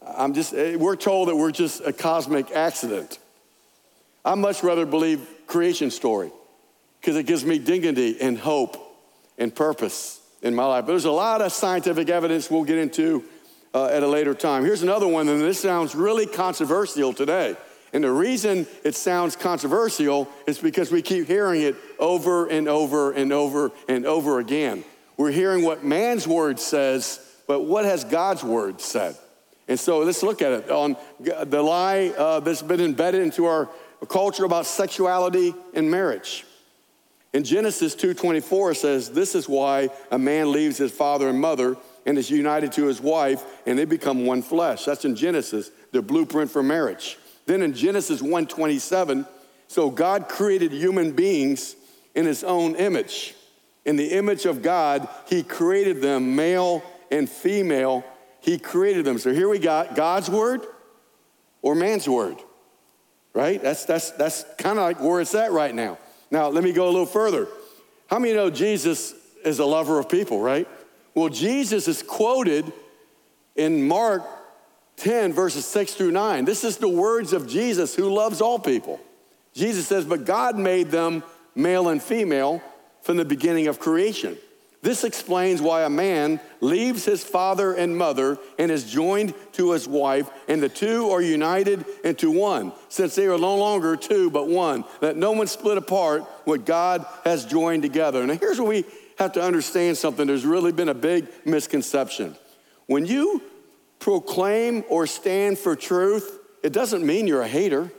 I'm 0.05 0.35
just, 0.35 0.53
eh, 0.53 0.75
we're 0.75 0.95
told 0.95 1.29
that 1.29 1.35
we're 1.35 1.51
just 1.51 1.81
a 1.81 1.91
cosmic 1.91 2.51
accident. 2.51 3.17
I 4.23 4.35
much 4.35 4.61
rather 4.61 4.85
believe 4.85 5.27
creation 5.47 5.89
story 5.89 6.31
because 7.01 7.15
it 7.15 7.25
gives 7.25 7.43
me 7.43 7.57
dignity 7.57 8.21
and 8.21 8.37
hope 8.37 8.77
and 9.39 9.53
purpose 9.53 10.21
in 10.43 10.53
my 10.53 10.65
life. 10.65 10.85
But 10.85 10.91
there's 10.91 11.05
a 11.05 11.11
lot 11.11 11.41
of 11.41 11.51
scientific 11.51 12.09
evidence 12.09 12.51
we'll 12.51 12.63
get 12.63 12.77
into 12.77 13.23
uh, 13.73 13.85
at 13.85 14.03
a 14.03 14.07
later 14.07 14.35
time. 14.35 14.63
Here's 14.63 14.83
another 14.83 15.07
one, 15.07 15.27
and 15.29 15.41
this 15.41 15.59
sounds 15.59 15.95
really 15.95 16.27
controversial 16.27 17.11
today. 17.11 17.57
And 17.93 18.03
the 18.03 18.11
reason 18.11 18.65
it 18.83 18.95
sounds 18.95 19.35
controversial 19.35 20.27
is 20.47 20.57
because 20.57 20.91
we 20.91 21.03
keep 21.03 21.27
hearing 21.27 21.61
it 21.61 21.75
over 21.99 22.47
and 22.47 22.67
over 22.67 23.11
and 23.11 23.31
over 23.31 23.71
and 23.87 24.05
over 24.05 24.39
again. 24.39 24.83
We're 25.15 25.31
hearing 25.31 25.63
what 25.63 25.83
man's 25.83 26.27
word 26.27 26.59
says, 26.59 27.19
but 27.47 27.61
what 27.61 27.85
has 27.85 28.03
God's 28.03 28.43
word 28.43 28.81
said? 28.81 29.15
And 29.67 29.79
so 29.79 29.99
let's 29.99 30.23
look 30.23 30.41
at 30.41 30.51
it 30.51 30.71
on 30.71 30.97
the 31.19 31.61
lie 31.61 32.07
uh, 32.17 32.39
that's 32.39 32.63
been 32.63 32.81
embedded 32.81 33.21
into 33.21 33.45
our 33.45 33.69
culture 34.09 34.43
about 34.43 34.65
sexuality 34.65 35.53
and 35.73 35.89
marriage. 35.89 36.45
In 37.31 37.43
Genesis 37.43 37.95
2:24 37.95 38.71
it 38.71 38.75
says, 38.75 39.09
"This 39.09 39.35
is 39.35 39.47
why 39.47 39.89
a 40.11 40.19
man 40.19 40.51
leaves 40.51 40.77
his 40.77 40.91
father 40.91 41.29
and 41.29 41.39
mother 41.39 41.77
and 42.05 42.17
is 42.17 42.29
united 42.29 42.73
to 42.73 42.85
his 42.85 43.01
wife, 43.01 43.43
and 43.65 43.79
they 43.79 43.85
become 43.85 44.25
one 44.25 44.41
flesh." 44.41 44.85
That's 44.85 45.05
in 45.05 45.15
Genesis, 45.15 45.71
the 45.91 46.01
blueprint 46.01 46.51
for 46.51 46.61
marriage. 46.61 47.17
Then 47.45 47.61
in 47.61 47.73
Genesis 47.73 48.21
1:27, 48.21 49.27
so 49.67 49.89
God 49.89 50.29
created 50.29 50.71
human 50.71 51.11
beings 51.11 51.75
in 52.15 52.25
his 52.25 52.43
own 52.43 52.75
image. 52.75 53.35
In 53.85 53.95
the 53.95 54.11
image 54.13 54.45
of 54.45 54.61
God, 54.61 55.07
he 55.27 55.43
created 55.43 56.01
them 56.01 56.35
male 56.35 56.83
and 57.11 57.29
female 57.29 58.03
he 58.43 58.59
created 58.59 59.05
them. 59.05 59.19
So 59.19 59.33
here 59.33 59.47
we 59.47 59.57
got 59.57 59.95
God's 59.95 60.29
word 60.29 60.65
or 61.61 61.75
man's 61.75 62.09
word, 62.09 62.35
right? 63.33 63.61
That's, 63.61 63.85
that's, 63.85 64.11
that's 64.11 64.43
kind 64.57 64.77
of 64.77 64.83
like 64.83 64.99
where 64.99 65.21
it's 65.21 65.33
at 65.33 65.53
right 65.53 65.73
now. 65.73 65.97
Now, 66.29 66.49
let 66.49 66.61
me 66.61 66.73
go 66.73 66.85
a 66.85 66.91
little 66.91 67.05
further. 67.05 67.47
How 68.07 68.19
many 68.19 68.33
know 68.33 68.49
Jesus 68.49 69.13
is 69.45 69.59
a 69.59 69.65
lover 69.65 69.97
of 69.97 70.09
people, 70.09 70.41
right? 70.41 70.67
Well, 71.15 71.29
Jesus 71.29 71.87
is 71.87 72.03
quoted 72.03 72.69
in 73.55 73.87
Mark 73.87 74.23
10, 75.03 75.33
verses 75.33 75.65
6 75.65 75.95
through 75.95 76.11
9. 76.11 76.45
This 76.45 76.63
is 76.63 76.77
the 76.77 76.87
words 76.87 77.33
of 77.33 77.45
Jesus 77.45 77.93
who 77.93 78.13
loves 78.13 78.39
all 78.39 78.57
people. 78.57 79.01
Jesus 79.53 79.85
says, 79.85 80.05
But 80.05 80.25
God 80.25 80.57
made 80.57 80.91
them 80.91 81.23
male 81.55 81.89
and 81.89 82.01
female 82.01 82.63
from 83.01 83.17
the 83.17 83.25
beginning 83.25 83.67
of 83.67 83.79
creation. 83.79 84.37
This 84.81 85.03
explains 85.03 85.61
why 85.61 85.83
a 85.83 85.89
man 85.89 86.39
leaves 86.61 87.03
his 87.03 87.23
father 87.23 87.73
and 87.73 87.97
mother 87.97 88.37
and 88.57 88.71
is 88.71 88.89
joined 88.89 89.33
to 89.53 89.71
his 89.71 89.87
wife, 89.89 90.29
and 90.47 90.63
the 90.63 90.69
two 90.69 91.09
are 91.09 91.21
united 91.21 91.85
into 92.05 92.31
one, 92.31 92.71
since 92.87 93.15
they 93.15 93.27
are 93.27 93.37
no 93.37 93.57
longer 93.57 93.97
two 93.97 94.29
but 94.29 94.47
one. 94.47 94.85
Let 95.01 95.17
no 95.17 95.31
one 95.31 95.47
split 95.47 95.77
apart 95.77 96.23
what 96.45 96.65
God 96.65 97.05
has 97.25 97.45
joined 97.45 97.83
together. 97.83 98.25
Now, 98.25 98.35
here's 98.35 98.59
where 98.59 98.69
we 98.69 98.85
have 99.17 99.33
to 99.33 99.43
understand 99.43 99.97
something. 99.97 100.27
There's 100.27 100.45
really 100.45 100.71
been 100.71 100.89
a 100.89 100.93
big 100.93 101.27
misconception. 101.45 102.37
When 102.87 103.05
you 103.05 103.41
proclaim 104.03 104.83
or 104.89 105.07
stand 105.07 105.57
for 105.57 105.77
truth, 105.77 106.37
it 106.61 106.73
doesn't 106.73 107.05
mean 107.05 107.25
you're 107.25 107.41
a 107.41 107.47
hater. 107.47 107.89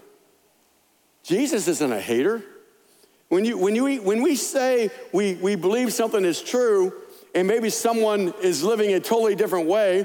Jesus 1.22 1.66
isn't 1.66 1.92
a 1.92 2.00
hater. 2.00 2.42
When, 3.30 3.46
you, 3.46 3.56
when, 3.56 3.74
you, 3.74 4.02
when 4.02 4.22
we 4.22 4.36
say 4.36 4.90
we, 5.14 5.36
we 5.36 5.56
believe 5.56 5.94
something 5.94 6.22
is 6.22 6.42
true 6.42 6.92
and 7.34 7.48
maybe 7.48 7.70
someone 7.70 8.34
is 8.42 8.62
living 8.62 8.92
a 8.92 9.00
totally 9.00 9.34
different 9.34 9.66
way, 9.66 10.00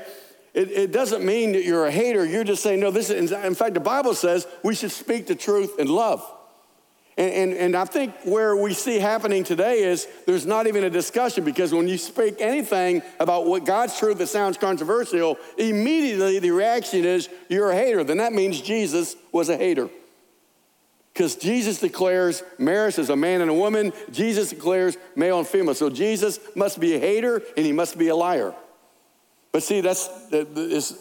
it, 0.54 0.72
it 0.72 0.92
doesn't 0.94 1.26
mean 1.26 1.52
that 1.52 1.66
you're 1.66 1.86
a 1.86 1.92
hater. 1.92 2.26
You're 2.26 2.46
just 2.46 2.64
saying, 2.64 2.80
no, 2.80 2.92
this 2.92 3.10
is, 3.10 3.34
in 3.34 3.54
fact, 3.54 3.74
the 3.74 3.82
Bible 3.82 4.14
says 4.14 4.48
we 4.64 4.76
should 4.76 4.92
speak 4.92 5.28
the 5.28 5.36
truth 5.36 5.80
in 5.80 5.90
love. 5.90 6.26
And, 7.20 7.34
and, 7.34 7.54
and, 7.54 7.76
I 7.76 7.84
think 7.84 8.16
where 8.24 8.56
we 8.56 8.74
see 8.74 8.98
happening 8.98 9.44
today 9.44 9.84
is 9.84 10.08
there's 10.26 10.46
not 10.46 10.68
even 10.68 10.86
a 10.86 10.90
discussion 10.90 11.44
because 11.44 11.74
when 11.74 11.90
you 11.90 11.98
speak 11.98 12.38
anything 12.40 13.02
about 13.20 13.46
what 13.46 13.66
God's 13.66 14.00
truth 14.00 14.20
that 14.20 14.28
sounds 14.28 14.58
controversial, 14.58 15.38
immediately 15.58 16.40
the 16.40 16.52
reaction 16.52 17.04
is 17.04 17.28
you're 17.50 17.72
a 17.72 17.76
hater. 17.76 18.06
Then 18.06 18.20
that 18.20 18.32
means 18.32 18.62
Jesus 18.62 19.18
was 19.34 19.50
a 19.50 19.58
hater. 19.58 19.90
Because 21.12 21.36
Jesus 21.36 21.82
declares 21.82 22.42
marriage 22.58 22.98
is 22.98 23.10
a 23.10 23.18
man 23.18 23.42
and 23.42 23.52
a 23.52 23.54
woman. 23.54 23.92
Jesus 24.12 24.52
declares 24.52 24.96
male 25.18 25.40
and 25.40 25.48
female. 25.48 25.76
So 25.76 25.90
Jesus 25.90 26.40
must 26.56 26.80
be 26.80 26.96
a 26.96 27.00
hater 27.00 27.44
and 27.58 27.66
he 27.66 27.74
must 27.74 27.98
be 27.98 28.08
a 28.08 28.16
liar. 28.16 28.54
But 29.52 29.64
see, 29.64 29.82
that's 29.82 30.10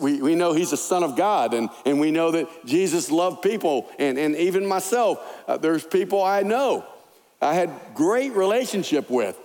we, 0.01 0.23
we 0.23 0.35
know 0.35 0.55
he's 0.55 0.71
the 0.71 0.79
Son 0.79 1.03
of 1.03 1.17
God, 1.17 1.53
and, 1.53 1.69
and 1.85 2.01
we 2.01 2.11
know 2.11 2.31
that 2.31 2.49
Jesus 2.65 3.11
loved 3.11 3.43
people, 3.43 3.91
and, 3.99 4.17
and 4.19 4.35
even 4.37 4.67
myself, 4.67 5.21
uh, 5.47 5.59
there's 5.59 5.85
people 5.85 6.23
I 6.23 6.43
know 6.43 6.87
I 7.41 7.55
had 7.55 7.71
great 7.95 8.33
relationship 8.33 9.11
with 9.11 9.39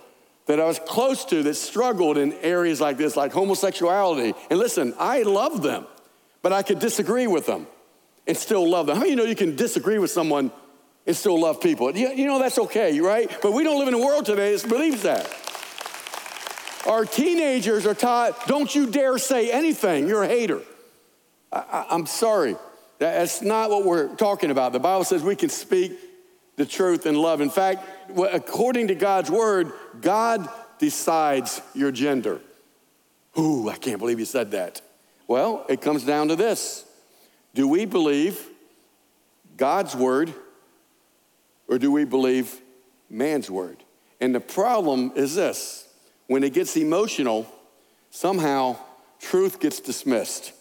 that 0.45 0.59
I 0.59 0.65
was 0.65 0.79
close 0.79 1.25
to 1.25 1.43
that 1.43 1.55
struggled 1.55 2.17
in 2.17 2.33
areas 2.33 2.81
like 2.81 2.97
this, 2.97 3.15
like 3.15 3.31
homosexuality. 3.31 4.33
And 4.49 4.59
listen, 4.59 4.93
I 4.99 5.23
love 5.23 5.61
them, 5.61 5.85
but 6.41 6.51
I 6.51 6.63
could 6.63 6.79
disagree 6.79 7.27
with 7.27 7.45
them 7.45 7.67
and 8.27 8.35
still 8.35 8.67
love 8.67 8.87
them. 8.87 8.97
How 8.97 9.05
you 9.05 9.15
know 9.15 9.23
you 9.23 9.35
can 9.35 9.55
disagree 9.55 9.99
with 9.99 10.11
someone 10.11 10.51
and 11.05 11.15
still 11.15 11.39
love 11.39 11.61
people. 11.61 11.95
You, 11.95 12.25
know, 12.25 12.39
that's 12.39 12.57
okay, 12.57 12.99
right? 12.99 13.29
But 13.41 13.51
we 13.51 13.63
don't 13.63 13.79
live 13.79 13.87
in 13.87 13.93
a 13.93 13.99
world 13.99 14.25
today 14.25 14.55
that 14.55 14.67
believes 14.67 15.03
that. 15.03 15.27
Our 16.87 17.05
teenagers 17.05 17.85
are 17.85 17.93
taught, 17.93 18.47
don't 18.47 18.73
you 18.73 18.89
dare 18.89 19.17
say 19.17 19.51
anything, 19.51 20.07
you're 20.07 20.23
a 20.23 20.27
hater. 20.27 20.61
I, 21.51 21.87
am 21.91 22.05
sorry. 22.05 22.55
That's 22.99 23.41
not 23.41 23.69
what 23.69 23.85
we're 23.85 24.15
talking 24.15 24.51
about. 24.51 24.73
The 24.73 24.79
Bible 24.79 25.03
says 25.03 25.23
we 25.23 25.35
can 25.35 25.49
speak 25.49 25.93
the 26.55 26.65
truth 26.65 27.05
in 27.05 27.15
love. 27.15 27.41
In 27.41 27.49
fact, 27.49 27.85
according 28.17 28.87
to 28.87 28.95
God's 28.95 29.29
word, 29.29 29.71
God 30.01 30.47
decides 30.79 31.61
your 31.73 31.91
gender. 31.91 32.39
Ooh, 33.37 33.69
I 33.69 33.75
can't 33.75 33.99
believe 33.99 34.19
you 34.19 34.25
said 34.25 34.51
that. 34.51 34.81
Well, 35.27 35.65
it 35.69 35.81
comes 35.81 36.03
down 36.03 36.27
to 36.27 36.35
this 36.35 36.85
Do 37.53 37.67
we 37.67 37.85
believe 37.85 38.49
God's 39.57 39.95
word 39.95 40.33
or 41.67 41.77
do 41.79 41.91
we 41.91 42.05
believe 42.05 42.59
man's 43.09 43.49
word? 43.49 43.77
And 44.19 44.33
the 44.33 44.39
problem 44.39 45.11
is 45.15 45.35
this 45.35 45.82
when 46.27 46.43
it 46.43 46.53
gets 46.53 46.75
emotional, 46.77 47.47
somehow 48.09 48.77
truth 49.19 49.59
gets 49.59 49.79
dismissed. 49.79 50.53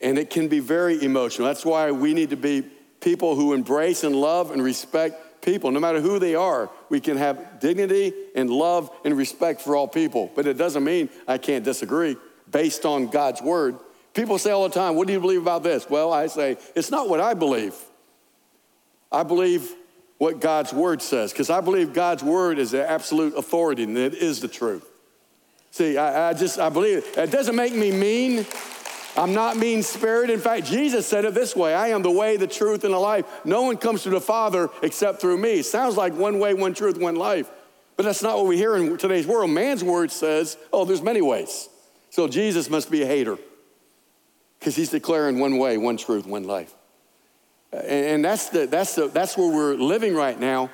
And 0.00 0.18
it 0.18 0.30
can 0.30 0.48
be 0.48 0.58
very 0.58 1.02
emotional. 1.02 1.46
That's 1.46 1.64
why 1.64 1.92
we 1.92 2.12
need 2.12 2.30
to 2.30 2.36
be 2.36 2.62
people 3.00 3.36
who 3.36 3.52
embrace 3.52 4.04
and 4.04 4.14
love 4.14 4.50
and 4.50 4.62
respect 4.62 5.42
people. 5.42 5.70
No 5.70 5.80
matter 5.80 6.00
who 6.00 6.18
they 6.18 6.34
are, 6.34 6.70
we 6.88 7.00
can 7.00 7.16
have 7.16 7.60
dignity 7.60 8.12
and 8.34 8.50
love 8.50 8.90
and 9.04 9.16
respect 9.16 9.60
for 9.60 9.76
all 9.76 9.86
people. 9.86 10.30
But 10.34 10.46
it 10.46 10.58
doesn't 10.58 10.82
mean 10.82 11.08
I 11.28 11.38
can't 11.38 11.64
disagree 11.64 12.16
based 12.50 12.84
on 12.84 13.08
God's 13.08 13.42
word. 13.42 13.76
People 14.14 14.38
say 14.38 14.50
all 14.50 14.68
the 14.68 14.74
time, 14.74 14.96
What 14.96 15.06
do 15.06 15.12
you 15.12 15.20
believe 15.20 15.42
about 15.42 15.62
this? 15.62 15.88
Well, 15.88 16.12
I 16.12 16.26
say, 16.26 16.58
It's 16.74 16.90
not 16.90 17.08
what 17.08 17.20
I 17.20 17.34
believe. 17.34 17.74
I 19.10 19.22
believe 19.22 19.74
what 20.22 20.38
God's 20.38 20.72
word 20.72 21.02
says, 21.02 21.32
because 21.32 21.50
I 21.50 21.60
believe 21.60 21.92
God's 21.92 22.22
word 22.22 22.60
is 22.60 22.70
the 22.70 22.88
absolute 22.88 23.36
authority 23.36 23.82
and 23.82 23.98
it 23.98 24.14
is 24.14 24.38
the 24.38 24.46
truth. 24.46 24.88
See, 25.72 25.98
I, 25.98 26.28
I 26.28 26.32
just, 26.32 26.60
I 26.60 26.68
believe 26.68 26.98
it. 26.98 27.18
It 27.18 27.32
doesn't 27.32 27.56
make 27.56 27.74
me 27.74 27.90
mean. 27.90 28.46
I'm 29.16 29.34
not 29.34 29.56
mean 29.56 29.82
spirited. 29.82 30.34
In 30.34 30.40
fact, 30.40 30.66
Jesus 30.66 31.08
said 31.08 31.24
it 31.24 31.34
this 31.34 31.56
way 31.56 31.74
I 31.74 31.88
am 31.88 32.02
the 32.02 32.10
way, 32.12 32.36
the 32.36 32.46
truth, 32.46 32.84
and 32.84 32.94
the 32.94 33.00
life. 33.00 33.24
No 33.44 33.62
one 33.62 33.76
comes 33.78 34.04
to 34.04 34.10
the 34.10 34.20
Father 34.20 34.70
except 34.80 35.20
through 35.20 35.38
me. 35.38 35.60
Sounds 35.62 35.96
like 35.96 36.14
one 36.14 36.38
way, 36.38 36.54
one 36.54 36.72
truth, 36.72 36.98
one 36.98 37.16
life. 37.16 37.50
But 37.96 38.04
that's 38.04 38.22
not 38.22 38.36
what 38.36 38.46
we 38.46 38.56
hear 38.56 38.76
in 38.76 38.96
today's 38.98 39.26
world. 39.26 39.50
Man's 39.50 39.82
word 39.82 40.12
says, 40.12 40.56
oh, 40.72 40.84
there's 40.84 41.02
many 41.02 41.20
ways. 41.20 41.68
So 42.10 42.28
Jesus 42.28 42.70
must 42.70 42.92
be 42.92 43.02
a 43.02 43.06
hater 43.06 43.38
because 44.60 44.76
he's 44.76 44.90
declaring 44.90 45.40
one 45.40 45.58
way, 45.58 45.78
one 45.78 45.96
truth, 45.96 46.26
one 46.26 46.44
life. 46.44 46.72
And 47.72 48.24
that's, 48.24 48.50
the, 48.50 48.66
that's, 48.66 48.94
the, 48.94 49.08
that's 49.08 49.36
where 49.36 49.48
we're 49.48 49.74
living 49.74 50.14
right 50.14 50.38
now. 50.38 50.70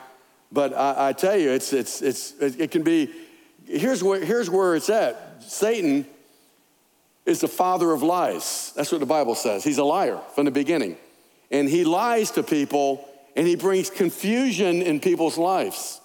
But 0.50 0.74
I, 0.74 1.08
I 1.08 1.12
tell 1.12 1.36
you, 1.36 1.50
it's, 1.50 1.72
it's, 1.72 2.02
it's, 2.02 2.32
it 2.40 2.70
can 2.70 2.82
be, 2.82 3.10
here's 3.66 4.02
where, 4.02 4.24
here's 4.24 4.50
where 4.50 4.74
it's 4.74 4.90
at. 4.90 5.42
Satan 5.42 6.06
is 7.24 7.40
the 7.40 7.48
father 7.48 7.92
of 7.92 8.02
lies. 8.02 8.72
That's 8.74 8.90
what 8.90 9.00
the 9.00 9.06
Bible 9.06 9.34
says. 9.34 9.62
He's 9.62 9.78
a 9.78 9.84
liar 9.84 10.18
from 10.34 10.46
the 10.46 10.50
beginning. 10.50 10.96
And 11.50 11.68
he 11.68 11.84
lies 11.84 12.30
to 12.32 12.42
people 12.42 13.06
and 13.36 13.46
he 13.46 13.54
brings 13.54 13.90
confusion 13.90 14.82
in 14.82 14.98
people's 14.98 15.38
lives. 15.38 16.00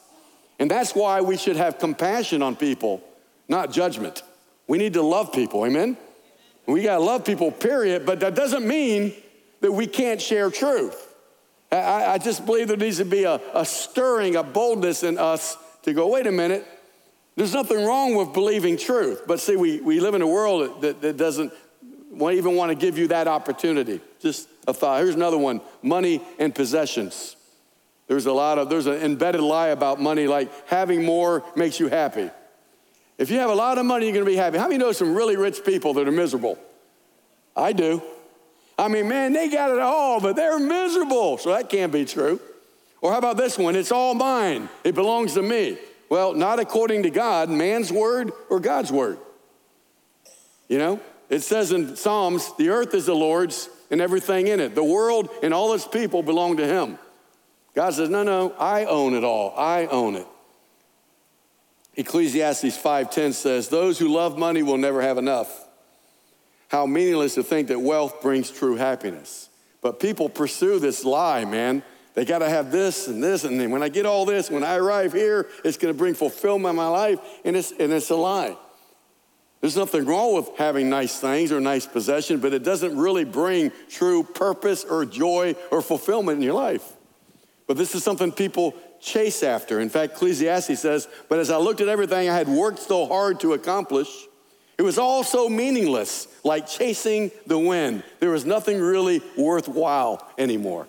And 0.60 0.70
that's 0.70 0.94
why 0.94 1.22
we 1.22 1.38
should 1.38 1.56
have 1.56 1.80
compassion 1.80 2.44
on 2.44 2.56
people, 2.56 3.02
not 3.48 3.72
judgment. 3.72 4.22
We 4.68 4.78
need 4.78 4.94
to 4.94 5.02
love 5.02 5.34
people, 5.34 5.66
amen? 5.66 5.98
We 6.68 6.84
gotta 6.84 7.04
love 7.04 7.26
people, 7.26 7.52
period, 7.52 8.06
but 8.06 8.20
that 8.20 8.36
doesn't 8.36 8.66
mean 8.66 9.14
that 9.64 9.72
we 9.72 9.88
can't 9.88 10.22
share 10.22 10.52
truth. 10.52 11.16
I, 11.72 12.06
I 12.06 12.18
just 12.18 12.46
believe 12.46 12.68
there 12.68 12.76
needs 12.76 12.98
to 12.98 13.06
be 13.06 13.24
a, 13.24 13.40
a 13.54 13.66
stirring, 13.66 14.36
a 14.36 14.44
boldness 14.44 15.04
in 15.04 15.18
us 15.18 15.58
to 15.84 15.94
go, 15.94 16.10
wait 16.10 16.28
a 16.28 16.34
minute, 16.34 16.68
there's 17.38 17.54
nothing 17.54 17.82
wrong 17.86 18.14
with 18.16 18.34
believing 18.34 18.78
truth. 18.78 19.22
But 19.26 19.40
see, 19.40 19.56
we, 19.56 19.80
we 19.80 20.02
live 20.02 20.16
in 20.16 20.22
a 20.22 20.28
world 20.28 20.82
that, 20.82 21.02
that 21.02 21.16
doesn't 21.16 21.54
even 22.12 22.56
want 22.58 22.72
to 22.72 22.76
give 22.76 22.98
you 22.98 23.08
that 23.08 23.30
opportunity. 23.30 24.02
Just 24.20 24.50
a 24.68 24.74
thought. 24.74 25.02
Here's 25.02 25.16
another 25.16 25.38
one 25.38 25.62
money 25.82 26.22
and 26.40 26.54
possessions. 26.54 27.38
There's 28.08 28.26
a 28.26 28.34
lot 28.34 28.60
of, 28.60 28.70
there's 28.70 28.86
an 28.86 28.96
embedded 28.96 29.40
lie 29.40 29.70
about 29.70 30.02
money, 30.02 30.28
like 30.28 30.52
having 30.68 31.06
more 31.06 31.42
makes 31.56 31.80
you 31.80 31.88
happy. 31.88 32.30
If 33.18 33.32
you 33.32 33.40
have 33.40 33.50
a 33.50 33.56
lot 33.56 33.78
of 33.78 33.86
money, 33.86 34.08
you're 34.08 34.14
going 34.14 34.26
to 34.26 34.30
be 34.30 34.36
happy. 34.36 34.58
How 34.58 34.68
many 34.68 34.78
know 34.78 34.92
some 34.92 35.16
really 35.16 35.38
rich 35.38 35.64
people 35.64 35.94
that 35.94 36.06
are 36.06 36.12
miserable? 36.12 36.60
I 37.56 37.72
do. 37.72 38.02
I 38.78 38.88
mean, 38.88 39.08
man, 39.08 39.34
they 39.34 39.50
got 39.50 39.70
it 39.70 39.80
all, 39.80 40.20
but 40.20 40.36
they're 40.36 40.60
miserable. 40.60 41.38
So 41.38 41.52
that 41.52 41.70
can't 41.70 41.92
be 41.92 42.06
true. 42.06 42.40
Or 43.02 43.12
how 43.12 43.18
about 43.18 43.38
this 43.38 43.58
one? 43.58 43.76
It's 43.76 43.92
all 43.92 44.14
mine, 44.14 44.70
it 44.84 44.96
belongs 44.96 45.34
to 45.34 45.42
me. 45.42 45.78
Well, 46.10 46.34
not 46.34 46.60
according 46.60 47.04
to 47.04 47.10
God, 47.10 47.50
man's 47.50 47.92
word 47.92 48.32
or 48.50 48.60
God's 48.60 48.92
word. 48.92 49.18
You 50.68 50.78
know? 50.78 51.00
It 51.30 51.42
says 51.42 51.72
in 51.72 51.96
Psalms, 51.96 52.52
the 52.58 52.70
earth 52.70 52.94
is 52.94 53.08
the 53.08 53.16
Lord's 53.16 53.70
and 53.90 54.00
everything 54.00 54.48
in 54.48 54.60
it. 54.60 54.76
The 54.76 54.84
world 54.84 55.30
and 55.42 55.54
all 55.54 55.74
its 55.74 55.88
people 55.88 56.22
belong 56.24 56.58
to 56.58 56.66
him. 56.66 56.98
God 57.76 57.94
says, 57.94 58.10
no, 58.10 58.24
no, 58.24 58.54
I 58.60 58.86
own 58.86 59.16
it 59.16 59.24
all. 59.24 59.54
I 59.58 59.88
own 59.88 60.16
it. 60.16 60.28
Ecclesiastes 61.96 62.78
5:10 62.78 63.34
says, 63.34 63.70
"Those 63.70 64.00
who 64.00 64.08
love 64.08 64.38
money 64.38 64.64
will 64.64 64.78
never 64.78 65.02
have 65.02 65.18
enough." 65.18 65.63
How 66.74 66.88
meaningless 66.88 67.36
to 67.36 67.44
think 67.44 67.68
that 67.68 67.80
wealth 67.80 68.20
brings 68.24 68.50
true 68.50 68.78
happiness. 68.78 69.50
But 69.82 70.00
people 70.00 70.28
pursue 70.28 70.80
this 70.80 71.06
lie, 71.06 71.46
man. 71.46 71.84
They 72.16 72.26
got 72.26 72.40
to 72.40 72.50
have 72.50 72.72
this 72.72 73.08
and 73.08 73.24
this, 73.24 73.44
and 73.44 73.62
then 73.62 73.70
when 73.70 73.84
I 73.84 73.90
get 73.90 74.08
all 74.08 74.26
this, 74.26 74.50
when 74.50 74.64
I 74.64 74.78
arrive 74.78 75.14
here, 75.14 75.48
it's 75.64 75.78
going 75.78 75.94
to 75.94 75.98
bring 75.98 76.16
fulfillment 76.16 76.72
in 76.72 76.76
my 76.76 76.88
life, 76.88 77.20
and 77.46 77.56
it's, 77.56 77.72
and 77.74 77.94
it's 77.94 78.10
a 78.10 78.16
lie. 78.16 78.58
There's 79.62 79.78
nothing 79.78 80.06
wrong 80.06 80.36
with 80.36 80.50
having 80.58 80.90
nice 80.90 81.20
things 81.20 81.52
or 81.52 81.62
nice 81.62 81.86
possession, 81.86 82.40
but 82.40 82.56
it 82.56 82.64
doesn't 82.64 82.98
really 82.98 83.24
bring 83.24 83.72
true 83.88 84.24
purpose 84.24 84.84
or 84.84 85.06
joy 85.06 85.56
or 85.70 85.80
fulfillment 85.84 86.38
in 86.38 86.44
your 86.44 86.56
life. 86.56 86.94
But 87.68 87.78
this 87.78 87.94
is 87.94 88.04
something 88.04 88.32
people 88.32 88.74
chase 89.00 89.44
after. 89.44 89.80
In 89.80 89.90
fact, 89.90 90.14
Ecclesiastes 90.14 90.80
says, 90.80 91.08
But 91.30 91.38
as 91.38 91.52
I 91.52 91.58
looked 91.58 91.82
at 91.82 91.88
everything 91.88 92.32
I 92.32 92.36
had 92.36 92.50
worked 92.50 92.80
so 92.80 93.06
hard 93.06 93.40
to 93.42 93.54
accomplish, 93.54 94.10
it 94.78 94.82
was 94.82 94.98
all 94.98 95.24
so 95.24 95.50
meaningless, 95.50 96.28
like 96.44 96.68
chasing 96.68 97.32
the 97.46 97.60
wind. 97.60 98.04
There 98.20 98.32
was 98.32 98.46
nothing 98.46 98.80
really 98.80 99.22
worthwhile 99.38 100.28
anymore. 100.38 100.88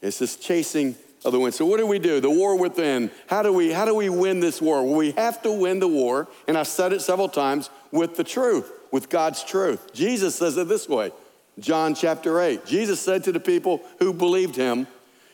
It's 0.00 0.18
this 0.18 0.36
chasing 0.36 0.96
of 1.24 1.32
the 1.32 1.38
wind. 1.38 1.54
So 1.54 1.64
what 1.66 1.78
do 1.78 1.86
we 1.86 1.98
do? 1.98 2.20
The 2.20 2.30
war 2.30 2.56
within. 2.56 3.10
How 3.28 3.42
do 3.42 3.52
we 3.52 3.72
how 3.72 3.84
do 3.84 3.94
we 3.94 4.08
win 4.08 4.40
this 4.40 4.60
war? 4.60 4.84
Well, 4.84 4.96
we 4.96 5.12
have 5.12 5.42
to 5.42 5.52
win 5.52 5.78
the 5.78 5.88
war, 5.88 6.28
and 6.48 6.58
I've 6.58 6.66
said 6.66 6.92
it 6.92 7.00
several 7.00 7.28
times, 7.28 7.70
with 7.90 8.16
the 8.16 8.24
truth, 8.24 8.70
with 8.90 9.08
God's 9.08 9.44
truth. 9.44 9.92
Jesus 9.92 10.34
says 10.34 10.56
it 10.56 10.68
this 10.68 10.88
way. 10.88 11.12
John 11.58 11.94
chapter 11.94 12.40
8. 12.40 12.64
Jesus 12.64 13.00
said 13.00 13.24
to 13.24 13.32
the 13.32 13.40
people 13.40 13.82
who 13.98 14.12
believed 14.12 14.56
him, 14.56 14.86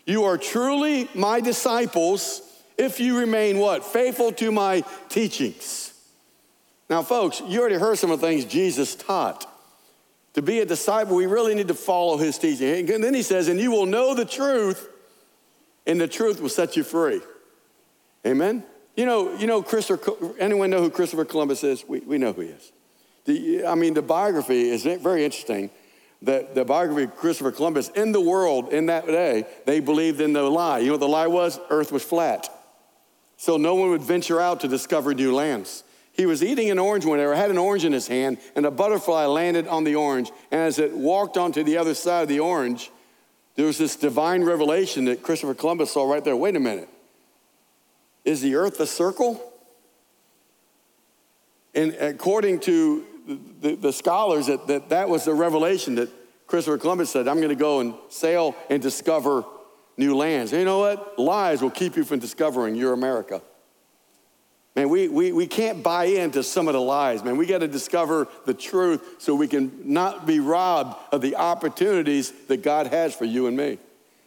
"You 0.05 0.25
are 0.25 0.37
truly 0.37 1.09
my 1.15 1.41
disciples 1.41 2.43
if 2.77 3.01
you 3.01 3.19
remain 3.19 3.59
what? 3.59 3.85
Faithful 3.85 4.33
to 4.33 4.53
my 4.53 4.83
teachings." 5.09 5.88
Now, 6.89 7.03
folks, 7.03 7.41
you 7.47 7.61
already 7.61 7.77
heard 7.77 7.99
some 7.99 8.11
of 8.11 8.21
the 8.21 8.27
things 8.27 8.45
Jesus 8.45 8.95
taught. 8.95 9.47
To 10.35 10.43
be 10.43 10.61
a 10.61 10.65
disciple, 10.65 11.17
we 11.17 11.27
really 11.27 11.55
need 11.55 11.69
to 11.69 11.75
follow 11.75 12.17
his 12.17 12.39
teaching. 12.39 12.91
And 12.91 13.03
then 13.03 13.15
he 13.15 13.23
says, 13.23 13.49
and 13.49 13.61
you 13.61 13.71
will 13.71 13.87
know 13.87 14.15
the 14.15 14.25
truth, 14.25 14.89
and 15.87 16.01
the 16.01 16.09
truth 16.09 16.41
will 16.41 16.49
set 16.49 16.77
you 16.77 16.85
free. 16.85 17.21
Amen? 18.27 18.63
You 18.97 19.07
know, 19.07 19.35
you 19.37 19.47
know 19.47 19.63
Christopher, 19.63 20.35
anyone 20.39 20.71
know 20.71 20.81
who 20.81 20.91
Christopher 20.91 21.25
Columbus 21.25 21.65
is? 21.65 21.85
We, 21.87 22.01
we 22.01 22.19
know 22.19 22.33
who 22.33 22.43
he 22.43 22.49
is. 22.49 22.73
The, 23.25 23.67
I 23.67 23.75
mean, 23.75 23.95
the 23.95 24.03
biography 24.03 24.71
is 24.71 24.85
very 24.85 25.25
interesting. 25.25 25.71
The, 26.21 26.49
the 26.53 26.65
biography 26.65 27.05
of 27.05 27.17
Christopher 27.17 27.53
Columbus, 27.53 27.91
in 27.91 28.13
the 28.13 28.21
world 28.21 28.73
in 28.73 28.87
that 28.87 29.07
day, 29.07 29.47
they 29.67 29.81
believed 29.81 30.21
in 30.21 30.33
the 30.33 30.43
lie. 30.43 30.79
You 30.79 30.87
know 30.87 30.93
what 30.95 31.01
the 31.01 31.09
lie 31.09 31.27
was? 31.27 31.61
Earth 31.71 31.93
was 31.93 32.03
flat. 32.03 32.49
So 33.37 33.57
no 33.57 33.77
one 33.77 33.91
would 33.91 34.03
venture 34.03 34.41
out 34.41 34.61
to 34.61 34.69
discover 34.69 35.15
new 35.15 35.35
lands. 35.35 35.85
He 36.19 36.27
was 36.27 36.43
eating 36.43 36.69
an 36.69 36.81
orange 36.81 37.07
or 37.07 37.33
had 37.33 37.49
an 37.49 37.59
orange 37.59 37.85
in 37.85 37.93
his 37.93 38.09
hand, 38.09 38.39
and 38.57 38.67
a 38.67 38.73
butterfly 38.73 39.27
landed 39.27 39.69
on 39.69 39.85
the 39.85 39.95
orange. 39.95 40.33
And 40.51 40.61
as 40.61 40.81
it 40.81 40.93
walked 40.93 41.37
onto 41.37 41.63
the 41.63 41.79
other 41.79 41.95
side 41.95 42.23
of 42.23 42.29
the 42.29 42.41
orange, 42.41 42.91
there 43.55 43.67
was 43.67 43.79
this 43.79 43.95
divine 43.95 44.43
revelation 44.43 45.05
that 45.05 45.23
Christopher 45.23 45.55
Columbus 45.55 45.93
saw 45.93 46.11
right 46.11 46.25
there. 46.25 46.35
Wait 46.35 46.57
a 46.57 46.61
minute. 46.61 46.89
Is 48.25 48.41
the 48.43 48.57
earth 48.57 48.81
a 48.81 48.87
circle? 48.87 49.41
And 51.73 51.95
according 51.95 52.61
to 52.61 53.05
the, 53.61 53.77
the 53.77 53.93
scholars, 53.93 54.49
that, 54.49 54.67
that 54.67 54.89
that 54.89 55.09
was 55.09 55.25
the 55.25 55.35
revelation 55.35 55.95
that 55.95 56.11
Christopher 56.49 56.79
Columbus 56.79 57.11
said, 57.11 57.29
I'm 57.29 57.37
going 57.37 57.51
to 57.51 57.55
go 57.55 57.79
and 57.79 57.95
sail 58.09 58.57
and 58.69 58.83
discover 58.83 59.45
new 59.97 60.17
lands. 60.17 60.53
And 60.53 60.59
you 60.59 60.65
know 60.65 60.81
what? 60.81 61.17
Lies 61.17 61.63
will 61.63 61.71
keep 61.71 61.97
you 61.97 62.03
from 62.03 62.19
discovering 62.19 62.75
your 62.75 62.93
America. 62.93 63.41
Man, 64.79 64.91
we, 64.91 65.09
we, 65.09 65.33
we 65.33 65.49
can't 65.49 65.83
buy 65.83 66.05
into 66.05 66.45
some 66.45 66.69
of 66.69 66.73
the 66.73 66.81
lies, 66.81 67.25
man. 67.25 67.37
We 67.37 67.47
got 67.47 67.63
to 67.63 67.67
discover 67.67 68.29
the 68.45 68.55
truth 68.55 69.17
so 69.19 69.35
we 69.35 69.49
can 69.49 69.73
not 69.93 70.25
be 70.25 70.39
robbed 70.39 70.97
of 71.13 71.21
the 71.21 71.35
opportunities 71.35 72.31
that 72.47 72.63
God 72.63 72.87
has 72.87 73.13
for 73.13 73.25
you 73.25 73.49
and 73.49 73.57
me. 73.57 73.79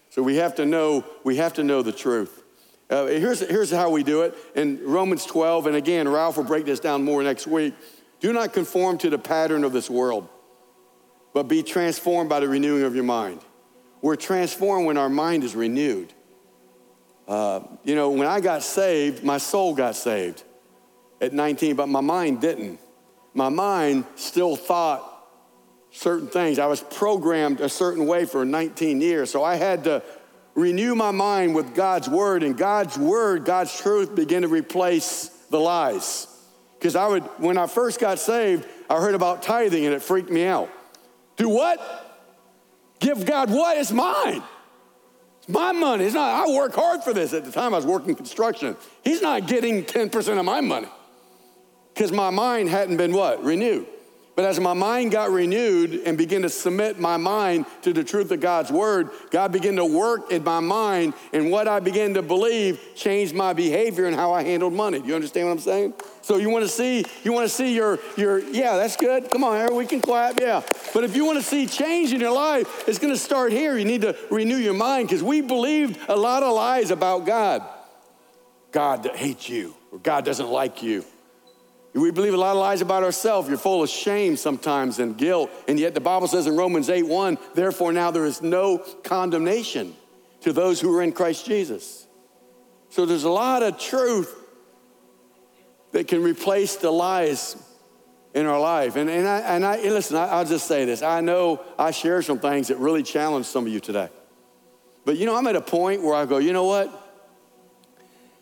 So 0.09 0.21
we 0.21 0.35
have 0.35 0.55
to 0.55 0.65
know, 0.65 1.05
we 1.23 1.37
have 1.37 1.53
to 1.53 1.63
know 1.63 1.81
the 1.81 1.93
truth. 1.93 2.43
Uh, 2.89 3.05
here's, 3.05 3.39
here's 3.39 3.71
how 3.71 3.91
we 3.91 4.03
do 4.03 4.23
it 4.23 4.35
in 4.53 4.81
Romans 4.83 5.25
12, 5.25 5.67
and 5.67 5.77
again, 5.77 6.05
Ralph 6.09 6.35
will 6.35 6.43
break 6.43 6.65
this 6.65 6.81
down 6.81 7.05
more 7.05 7.23
next 7.23 7.47
week. 7.47 7.73
Do 8.19 8.33
not 8.33 8.51
conform 8.51 8.97
to 8.97 9.09
the 9.09 9.17
pattern 9.17 9.63
of 9.63 9.71
this 9.71 9.89
world, 9.89 10.27
but 11.33 11.43
be 11.43 11.63
transformed 11.63 12.29
by 12.29 12.41
the 12.41 12.49
renewing 12.49 12.83
of 12.83 12.93
your 12.93 13.05
mind. 13.05 13.39
We're 14.01 14.17
transformed 14.17 14.85
when 14.85 14.97
our 14.97 15.07
mind 15.07 15.45
is 15.45 15.55
renewed. 15.55 16.13
Uh, 17.27 17.62
you 17.84 17.95
know, 17.95 18.10
when 18.10 18.27
I 18.27 18.41
got 18.41 18.63
saved, 18.63 19.23
my 19.23 19.38
soul 19.38 19.73
got 19.73 19.95
saved 19.95 20.43
at 21.19 21.34
19, 21.34 21.75
but 21.75 21.88
my 21.88 22.01
mind 22.01 22.41
didn't. 22.41 22.79
My 23.34 23.49
mind 23.49 24.05
still 24.15 24.55
thought 24.55 25.07
certain 25.91 26.27
things. 26.27 26.60
I 26.60 26.65
was 26.65 26.81
programmed 26.81 27.62
a 27.62 27.69
certain 27.69 28.05
way 28.07 28.25
for 28.25 28.43
19 28.43 29.01
years. 29.01 29.29
So 29.29 29.43
I 29.43 29.55
had 29.55 29.84
to 29.86 30.03
renew 30.55 30.95
my 30.95 31.12
mind 31.12 31.55
with 31.55 31.75
God's 31.75 32.10
word, 32.10 32.43
and 32.43 32.57
God's 32.57 32.97
word, 32.97 33.45
God's 33.45 33.77
truth 33.77 34.15
began 34.15 34.41
to 34.41 34.47
replace 34.47 35.27
the 35.49 35.60
lies. 35.60 36.27
Because 36.77 36.95
I 36.95 37.07
would, 37.07 37.23
when 37.38 37.57
I 37.57 37.67
first 37.67 37.99
got 37.99 38.19
saved, 38.19 38.67
I 38.89 38.99
heard 38.99 39.15
about 39.15 39.43
tithing 39.43 39.86
and 39.86 39.93
it 39.93 40.01
freaked 40.01 40.31
me 40.31 40.45
out. 40.45 40.69
Do 41.38 41.47
what? 41.47 41.79
Give 42.99 43.25
God 43.25 43.51
what 43.51 43.77
is 43.77 43.91
mine. 43.91 44.41
It's 45.41 45.49
my 45.49 45.71
money. 45.71 46.06
It's 46.06 46.13
not, 46.13 46.47
I 46.47 46.51
work 46.54 46.73
hard 46.73 47.04
for 47.04 47.13
this. 47.13 47.34
At 47.34 47.45
the 47.45 47.51
time, 47.51 47.73
I 47.73 47.77
was 47.77 47.86
working 47.86 48.15
construction. 48.15 48.77
He's 49.04 49.21
not 49.21 49.47
getting 49.47 49.84
10% 49.84 50.38
of 50.38 50.45
my 50.45 50.62
money 50.62 50.88
because 51.93 52.12
my 52.12 52.30
mind 52.30 52.69
hadn't 52.69 52.97
been 52.97 53.13
what? 53.13 53.43
Renewed. 53.43 53.88
But 54.41 54.47
as 54.47 54.60
my 54.60 54.73
mind 54.73 55.12
got 55.12 55.30
renewed 55.30 56.01
and 56.04 56.17
began 56.17 56.41
to 56.41 56.49
submit 56.49 56.99
my 56.99 57.15
mind 57.15 57.67
to 57.84 57.93
the 57.93 58.04
truth 58.04 58.32
of 58.32 58.39
God's 58.39 58.71
word, 58.71 59.12
God 59.30 59.51
began 59.51 59.75
to 59.75 59.86
work 59.86 60.32
in 60.32 60.43
my 60.43 60.60
mind, 60.60 61.13
and 61.32 61.51
what 61.51 61.67
I 61.67 61.80
began 61.80 62.15
to 62.15 62.23
believe 62.23 62.82
changed 62.95 63.36
my 63.36 63.54
behavior 63.54 64.08
and 64.08 64.15
how 64.15 64.34
I 64.34 64.41
handled 64.41 64.73
money. 64.73 64.99
Do 64.99 65.08
you 65.08 65.13
understand 65.13 65.45
what 65.45 65.54
I'm 65.54 65.60
saying? 65.60 65.93
So 66.23 66.38
you 66.38 66.49
want 66.49 66.65
to 66.65 66.69
see, 66.69 67.06
you 67.23 67.34
want 67.34 67.47
to 67.47 67.54
see 67.54 67.75
your 67.75 67.99
your 68.17 68.39
yeah, 68.39 68.77
that's 68.77 68.95
good. 68.95 69.30
Come 69.30 69.43
on, 69.43 69.58
Harry, 69.58 69.75
we 69.75 69.86
can 69.86 70.01
clap, 70.01 70.39
yeah. 70.39 70.63
But 70.91 71.04
if 71.04 71.15
you 71.15 71.23
want 71.23 71.38
to 71.38 71.43
see 71.43 71.67
change 71.67 72.12
in 72.12 72.19
your 72.19 72.34
life, 72.34 72.88
it's 72.88 72.97
going 72.97 73.13
to 73.13 73.19
start 73.19 73.51
here. 73.51 73.77
You 73.77 73.86
need 73.86 74.01
to 74.01 74.17
renew 74.32 74.58
your 74.58 74.73
mind 74.73 75.08
because 75.08 75.21
we 75.21 75.41
believed 75.41 75.99
a 76.10 76.15
lot 76.15 76.41
of 76.41 76.56
lies 76.56 76.89
about 76.89 77.27
God. 77.27 77.62
God 78.71 79.08
hates 79.13 79.47
you, 79.49 79.75
or 79.91 79.99
God 79.99 80.25
doesn't 80.25 80.49
like 80.49 80.82
you. 80.82 81.06
We 81.93 82.12
believe 82.12 82.34
a 82.34 82.38
lot 82.38 82.51
of 82.51 82.58
lies 82.58 82.82
about 82.82 83.04
ourselves. 83.04 83.49
You're 83.49 83.58
full 83.58 83.84
of 83.84 83.89
shame 83.89 84.38
sometimes 84.38 84.99
and 84.99 85.17
guilt. 85.17 85.51
And 85.67 85.77
yet 85.77 85.93
the 85.93 85.99
Bible 85.99 86.27
says 86.27 86.47
in 86.47 86.56
Romans 86.56 86.89
8 86.89 87.04
1, 87.04 87.38
therefore 87.54 87.91
now 87.91 88.12
there 88.12 88.25
is 88.25 88.41
no 88.41 88.77
condemnation 89.04 89.95
to 90.41 90.54
those 90.54 90.80
who 90.80 90.95
are 90.95 91.01
in 91.01 91.12
Christ 91.12 91.45
Jesus. 91.45 92.08
So 92.89 93.06
there's 93.06 93.25
a 93.25 93.30
lot 93.30 93.62
of 93.62 93.77
truth 93.77 94.34
that 95.91 96.08
can 96.08 96.23
replace 96.23 96.77
the 96.77 96.91
lies 96.91 97.58
in 98.34 98.45
our 98.45 98.60
life. 98.60 98.95
And, 98.95 99.10
and, 99.10 99.27
I, 99.27 99.39
and 99.39 99.65
I, 99.65 99.82
listen, 99.82 100.15
I, 100.15 100.27
I'll 100.27 100.45
just 100.45 100.67
say 100.67 100.86
this. 100.86 101.01
I 101.01 101.19
know 101.19 101.62
I 101.77 101.91
share 101.91 102.21
some 102.21 102.39
things 102.39 102.69
that 102.69 102.77
really 102.77 103.04
challenge 103.04 103.45
some 103.45 103.65
of 103.65 103.71
you 103.71 103.82
today. 103.82 104.10
But 105.04 105.17
you 105.17 105.25
know, 105.25 105.36
I'm 105.36 105.47
at 105.47 105.56
a 105.56 105.62
point 105.62 106.01
where 106.01 106.15
I 106.15 106.25
go, 106.25 106.38
you 106.38 106.54
know 106.54 106.65
what? 106.65 106.97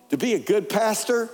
To 0.10 0.18
be 0.18 0.34
a 0.34 0.40
good 0.40 0.70
pastor, 0.70 1.30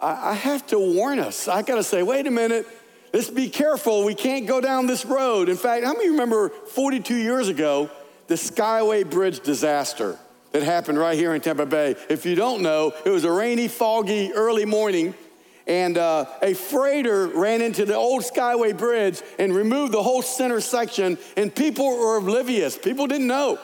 I, 0.00 0.34
have 0.34 0.66
to 0.68 0.78
warn 0.78 1.18
us. 1.18 1.48
I 1.48 1.62
got 1.62 1.76
to 1.76 1.82
say, 1.82 2.02
wait 2.02 2.26
a 2.26 2.30
minute, 2.30 2.66
let's 3.12 3.30
be 3.30 3.48
careful. 3.48 4.04
We 4.04 4.14
can't 4.14 4.46
go 4.46 4.60
down 4.60 4.86
this 4.86 5.04
road. 5.04 5.48
In 5.48 5.56
fact, 5.56 5.84
how 5.84 5.92
many 5.92 6.10
remember 6.10 6.48
42 6.48 7.14
years 7.14 7.48
ago, 7.48 7.90
the 8.26 8.36
Skyway 8.36 9.08
Bridge 9.08 9.40
disaster 9.40 10.18
that 10.52 10.62
happened 10.62 10.98
right 10.98 11.18
here 11.18 11.34
in 11.34 11.40
Tampa 11.40 11.66
Bay? 11.66 11.96
If 12.08 12.24
you 12.24 12.34
don't 12.34 12.62
know, 12.62 12.92
it 13.04 13.10
was 13.10 13.24
a 13.24 13.32
rainy, 13.32 13.68
foggy, 13.68 14.32
early 14.32 14.64
morning 14.64 15.14
and 15.70 15.98
uh, 15.98 16.24
a 16.42 16.54
freighter 16.54 17.28
ran 17.28 17.62
into 17.62 17.84
the 17.84 17.94
old 17.94 18.22
Skyway 18.22 18.76
Bridge 18.76 19.22
and 19.38 19.54
removed 19.54 19.92
the 19.92 20.02
whole 20.02 20.20
center 20.20 20.60
section, 20.60 21.16
and 21.36 21.54
people 21.54 21.86
were 21.86 22.16
oblivious. 22.16 22.76
People 22.76 23.06
didn't 23.06 23.28
know. 23.28 23.56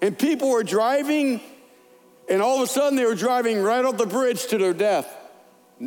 And 0.00 0.18
people 0.18 0.48
were 0.48 0.64
driving, 0.64 1.42
and 2.30 2.40
all 2.40 2.56
of 2.56 2.62
a 2.62 2.66
sudden 2.66 2.96
they 2.96 3.04
were 3.04 3.14
driving 3.14 3.62
right 3.62 3.84
off 3.84 3.98
the 3.98 4.06
bridge 4.06 4.46
to 4.46 4.56
their 4.56 4.72
death. 4.72 5.14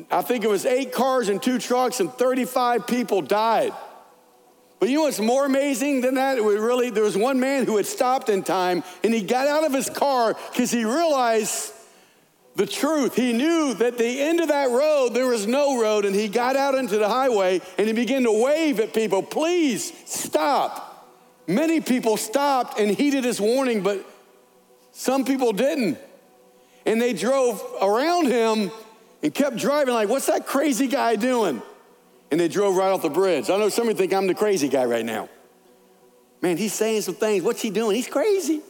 I 0.10 0.22
think 0.22 0.44
it 0.44 0.50
was 0.50 0.66
eight 0.66 0.92
cars 0.92 1.30
and 1.30 1.42
two 1.42 1.60
trucks, 1.60 2.00
and 2.00 2.12
35 2.12 2.88
people 2.88 3.22
died. 3.22 3.74
But 4.80 4.90
you 4.90 4.98
know 4.98 5.04
what's 5.04 5.20
more 5.20 5.46
amazing 5.46 6.02
than 6.02 6.16
that? 6.16 6.38
It 6.38 6.44
was 6.44 6.58
really, 6.58 6.90
there 6.90 7.04
was 7.04 7.18
one 7.18 7.40
man 7.40 7.66
who 7.66 7.78
had 7.78 7.86
stopped 7.86 8.30
in 8.30 8.44
time, 8.44 8.84
and 9.04 9.14
he 9.14 9.22
got 9.22 9.48
out 9.48 9.64
of 9.64 9.74
his 9.74 9.90
car 9.90 10.36
because 10.52 10.72
he 10.72 10.84
realized 10.84 11.74
the 12.56 12.66
truth. 12.66 13.16
He 13.16 13.34
knew 13.34 13.74
that 13.76 13.98
the 13.98 14.22
end 14.22 14.40
of 14.40 14.50
that 14.50 14.70
road, 14.70 15.14
there 15.14 15.28
was 15.28 15.48
no 15.48 15.82
road, 15.82 16.06
and 16.06 16.16
he 16.16 16.28
got 16.28 16.56
out 16.56 16.76
into 16.76 16.98
the 16.98 17.10
highway 17.10 17.62
and 17.78 17.88
he 17.88 17.94
began 17.94 18.24
to 18.24 18.32
wave 18.32 18.80
at 18.80 18.94
people, 18.94 19.24
please 19.24 19.92
stop. 20.06 20.90
Many 21.48 21.82
people 21.82 22.18
stopped 22.18 22.80
and 22.80 22.92
heeded 22.92 23.24
his 23.24 23.42
warning, 23.42 23.82
but 23.82 24.06
some 24.92 25.26
people 25.26 25.52
didn't. 25.52 25.98
And 26.86 27.02
they 27.02 27.14
drove 27.14 27.64
around 27.82 28.28
him 28.28 28.72
and 29.24 29.34
kept 29.34 29.56
driving, 29.56 29.94
like, 29.94 30.10
what's 30.10 30.28
that 30.28 30.46
crazy 30.46 30.88
guy 30.88 31.16
doing? 31.16 31.62
And 32.30 32.40
they 32.40 32.48
drove 32.50 32.76
right 32.76 32.92
off 32.92 33.02
the 33.02 33.10
bridge. 33.10 33.50
I 33.50 33.58
know 33.58 33.70
some 33.70 33.88
of 33.88 33.94
you 33.94 33.98
think 33.98 34.14
I'm 34.14 34.28
the 34.28 34.36
crazy 34.36 34.68
guy 34.68 34.86
right 34.86 35.06
now. 35.06 35.30
Man, 36.42 36.58
he's 36.58 36.74
saying 36.74 37.02
some 37.02 37.16
things. 37.16 37.42
What's 37.44 37.62
he 37.62 37.70
doing? 37.70 37.96
He's 37.96 38.08
crazy. 38.08 38.62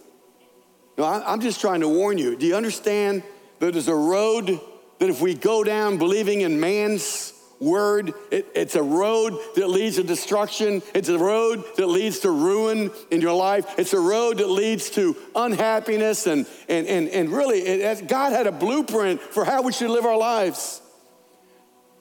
No, 0.97 1.05
I'm 1.05 1.41
just 1.41 1.59
trying 1.59 1.81
to 1.81 1.87
warn 1.87 2.19
you. 2.19 2.35
Do 2.35 2.45
you 2.45 2.55
understand 2.55 3.23
that 3.59 3.73
there's 3.73 3.87
a 3.87 3.95
road 3.95 4.59
that 4.99 5.09
if 5.09 5.21
we 5.21 5.33
go 5.33 5.63
down 5.63 5.97
believing 5.97 6.41
in 6.41 6.59
man's 6.59 7.32
word, 7.63 8.13
it, 8.31 8.47
it's 8.53 8.75
a 8.75 8.83
road 8.83 9.37
that 9.55 9.67
leads 9.67 9.95
to 9.95 10.03
destruction. 10.03 10.81
It's 10.93 11.09
a 11.09 11.17
road 11.17 11.63
that 11.77 11.87
leads 11.87 12.19
to 12.19 12.31
ruin 12.31 12.91
in 13.09 13.21
your 13.21 13.33
life. 13.33 13.65
It's 13.77 13.93
a 13.93 13.99
road 13.99 14.37
that 14.37 14.49
leads 14.49 14.89
to 14.91 15.15
unhappiness. 15.35 16.27
And, 16.27 16.45
and, 16.67 16.87
and, 16.87 17.07
and 17.09 17.29
really, 17.29 17.59
it, 17.59 18.07
God 18.07 18.33
had 18.33 18.47
a 18.47 18.51
blueprint 18.51 19.21
for 19.21 19.45
how 19.45 19.61
we 19.61 19.71
should 19.71 19.89
live 19.89 20.05
our 20.05 20.17
lives. 20.17 20.81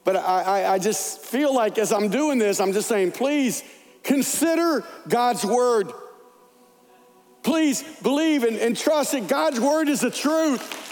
But 0.03 0.17
I, 0.17 0.41
I, 0.41 0.73
I 0.73 0.79
just 0.79 1.19
feel 1.19 1.55
like 1.55 1.77
as 1.77 1.91
I'm 1.91 2.09
doing 2.09 2.37
this, 2.37 2.59
I'm 2.59 2.73
just 2.73 2.89
saying, 2.89 3.13
please 3.13 3.63
consider 4.03 4.83
God's 5.07 5.45
word. 5.45 5.91
Please 7.41 7.83
believe 8.01 8.43
and, 8.43 8.57
and 8.57 8.75
trust 8.75 9.11
that 9.11 9.27
God's 9.27 9.59
word 9.59 9.89
is 9.89 10.01
the 10.01 10.11
truth. 10.11 10.82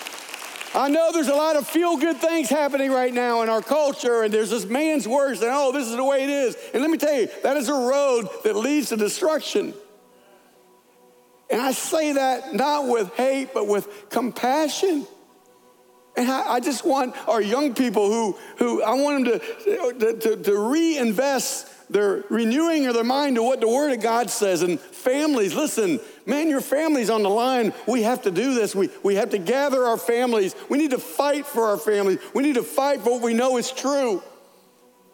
I 0.73 0.87
know 0.87 1.11
there's 1.11 1.27
a 1.27 1.35
lot 1.35 1.57
of 1.57 1.67
feel 1.67 1.97
good 1.97 2.17
things 2.17 2.49
happening 2.49 2.91
right 2.91 3.13
now 3.13 3.41
in 3.41 3.49
our 3.49 3.61
culture, 3.61 4.23
and 4.23 4.33
there's 4.33 4.49
this 4.49 4.65
man's 4.65 5.07
words, 5.07 5.39
saying, 5.39 5.51
oh, 5.53 5.71
this 5.71 5.87
is 5.87 5.95
the 5.95 6.03
way 6.03 6.23
it 6.23 6.29
is. 6.29 6.55
And 6.73 6.81
let 6.81 6.89
me 6.89 6.97
tell 6.97 7.13
you, 7.13 7.27
that 7.43 7.57
is 7.57 7.67
a 7.67 7.73
road 7.73 8.29
that 8.43 8.55
leads 8.55 8.89
to 8.89 8.97
destruction. 8.97 9.73
And 11.49 11.61
I 11.61 11.73
say 11.73 12.13
that 12.13 12.53
not 12.53 12.87
with 12.87 13.13
hate, 13.15 13.53
but 13.53 13.67
with 13.67 14.09
compassion. 14.09 15.05
And 16.15 16.31
I, 16.31 16.53
I 16.53 16.59
just 16.61 16.85
want 16.85 17.15
our 17.27 17.41
young 17.41 17.73
people 17.73 18.07
who, 18.07 18.37
who 18.57 18.81
I 18.81 18.93
want 18.93 19.25
them 19.25 19.39
to, 19.39 20.19
to, 20.19 20.43
to 20.43 20.57
reinvest 20.57 21.67
their 21.91 22.23
renewing 22.29 22.85
of 22.87 22.93
their 22.93 23.03
mind 23.03 23.35
to 23.35 23.43
what 23.43 23.59
the 23.59 23.67
Word 23.67 23.91
of 23.91 24.01
God 24.01 24.29
says. 24.29 24.61
And 24.61 24.79
families, 24.79 25.53
listen, 25.53 25.99
man, 26.25 26.49
your 26.49 26.61
family's 26.61 27.09
on 27.09 27.23
the 27.23 27.29
line. 27.29 27.73
We 27.87 28.03
have 28.03 28.23
to 28.23 28.31
do 28.31 28.53
this. 28.53 28.75
We, 28.75 28.89
we 29.03 29.15
have 29.15 29.31
to 29.31 29.37
gather 29.37 29.85
our 29.85 29.97
families. 29.97 30.55
We 30.69 30.77
need 30.77 30.91
to 30.91 30.99
fight 30.99 31.45
for 31.45 31.65
our 31.65 31.77
families. 31.77 32.19
We 32.33 32.43
need 32.43 32.55
to 32.55 32.63
fight 32.63 33.01
for 33.01 33.11
what 33.11 33.21
we 33.21 33.33
know 33.33 33.57
is 33.57 33.71
true. 33.71 34.21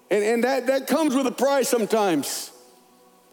And, 0.09 0.23
and 0.23 0.43
that, 0.43 0.67
that 0.67 0.87
comes 0.87 1.15
with 1.15 1.27
a 1.27 1.31
price 1.31 1.69
sometimes. 1.69 2.51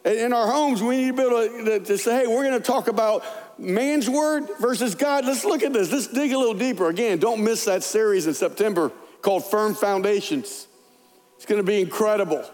In 0.05 0.33
our 0.33 0.51
homes, 0.51 0.83
we 0.83 0.97
need 0.97 1.07
to 1.07 1.13
be 1.17 1.23
able 1.23 1.65
to, 1.65 1.81
to 1.81 1.99
say, 1.99 2.21
hey, 2.21 2.27
we're 2.27 2.45
going 2.45 2.61
to 2.61 2.67
talk 2.67 2.89
about 2.89 3.25
man's 3.59 4.11
word 4.11 4.47
versus 4.61 4.95
God. 4.95 5.25
Let's 5.25 5.45
look 5.45 5.63
at 5.63 5.73
this. 5.73 5.91
Let's 5.91 6.09
dig 6.09 6.33
a 6.33 6.39
little 6.39 6.55
deeper. 6.55 6.89
Again, 6.89 7.19
don't 7.19 7.43
miss 7.43 7.65
that 7.65 7.83
series 7.83 8.27
in 8.27 8.35
September 8.35 8.93
called 9.23 9.45
Firm 9.45 9.75
Foundations. 9.75 10.67
It's 11.37 11.47
going 11.47 11.61
to 11.61 11.67
be 11.67 11.81
incredible. 11.81 12.45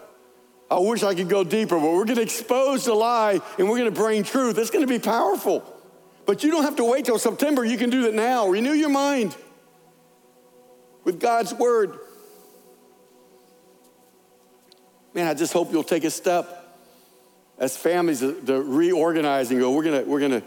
I 0.71 0.79
wish 0.79 1.03
I 1.03 1.13
could 1.13 1.27
go 1.27 1.43
deeper, 1.43 1.77
but 1.77 1.91
we're 1.91 2.05
to 2.05 2.21
expose 2.21 2.85
the 2.85 2.93
lie 2.93 3.41
and 3.59 3.69
we're 3.69 3.75
to 3.91 3.91
bring 3.91 4.23
truth. 4.23 4.57
It's 4.57 4.69
to 4.87 4.87
be 4.87 4.99
powerful. 4.99 5.65
But 6.25 6.45
you 6.45 6.51
don't 6.51 6.63
have 6.63 6.77
to 6.77 6.85
wait 6.85 7.03
till 7.03 7.19
September. 7.19 7.65
You 7.65 7.77
can 7.77 7.89
do 7.89 8.03
that 8.03 8.13
now. 8.13 8.47
Renew 8.47 8.71
your 8.71 8.89
mind 8.89 9.35
with 11.03 11.19
God's 11.19 11.53
word. 11.53 11.99
Man, 15.13 15.27
I 15.27 15.33
just 15.33 15.51
hope 15.51 15.73
you'll 15.73 15.83
take 15.83 16.05
a 16.05 16.09
step 16.09 16.57
as 17.57 17.75
families 17.75 18.21
to, 18.21 18.61
reorganize 18.61 19.51
and 19.51 19.59
go, 19.59 19.71
we're 19.71 19.83
to, 19.83 20.03
we're 20.03 20.19
to, 20.19 20.41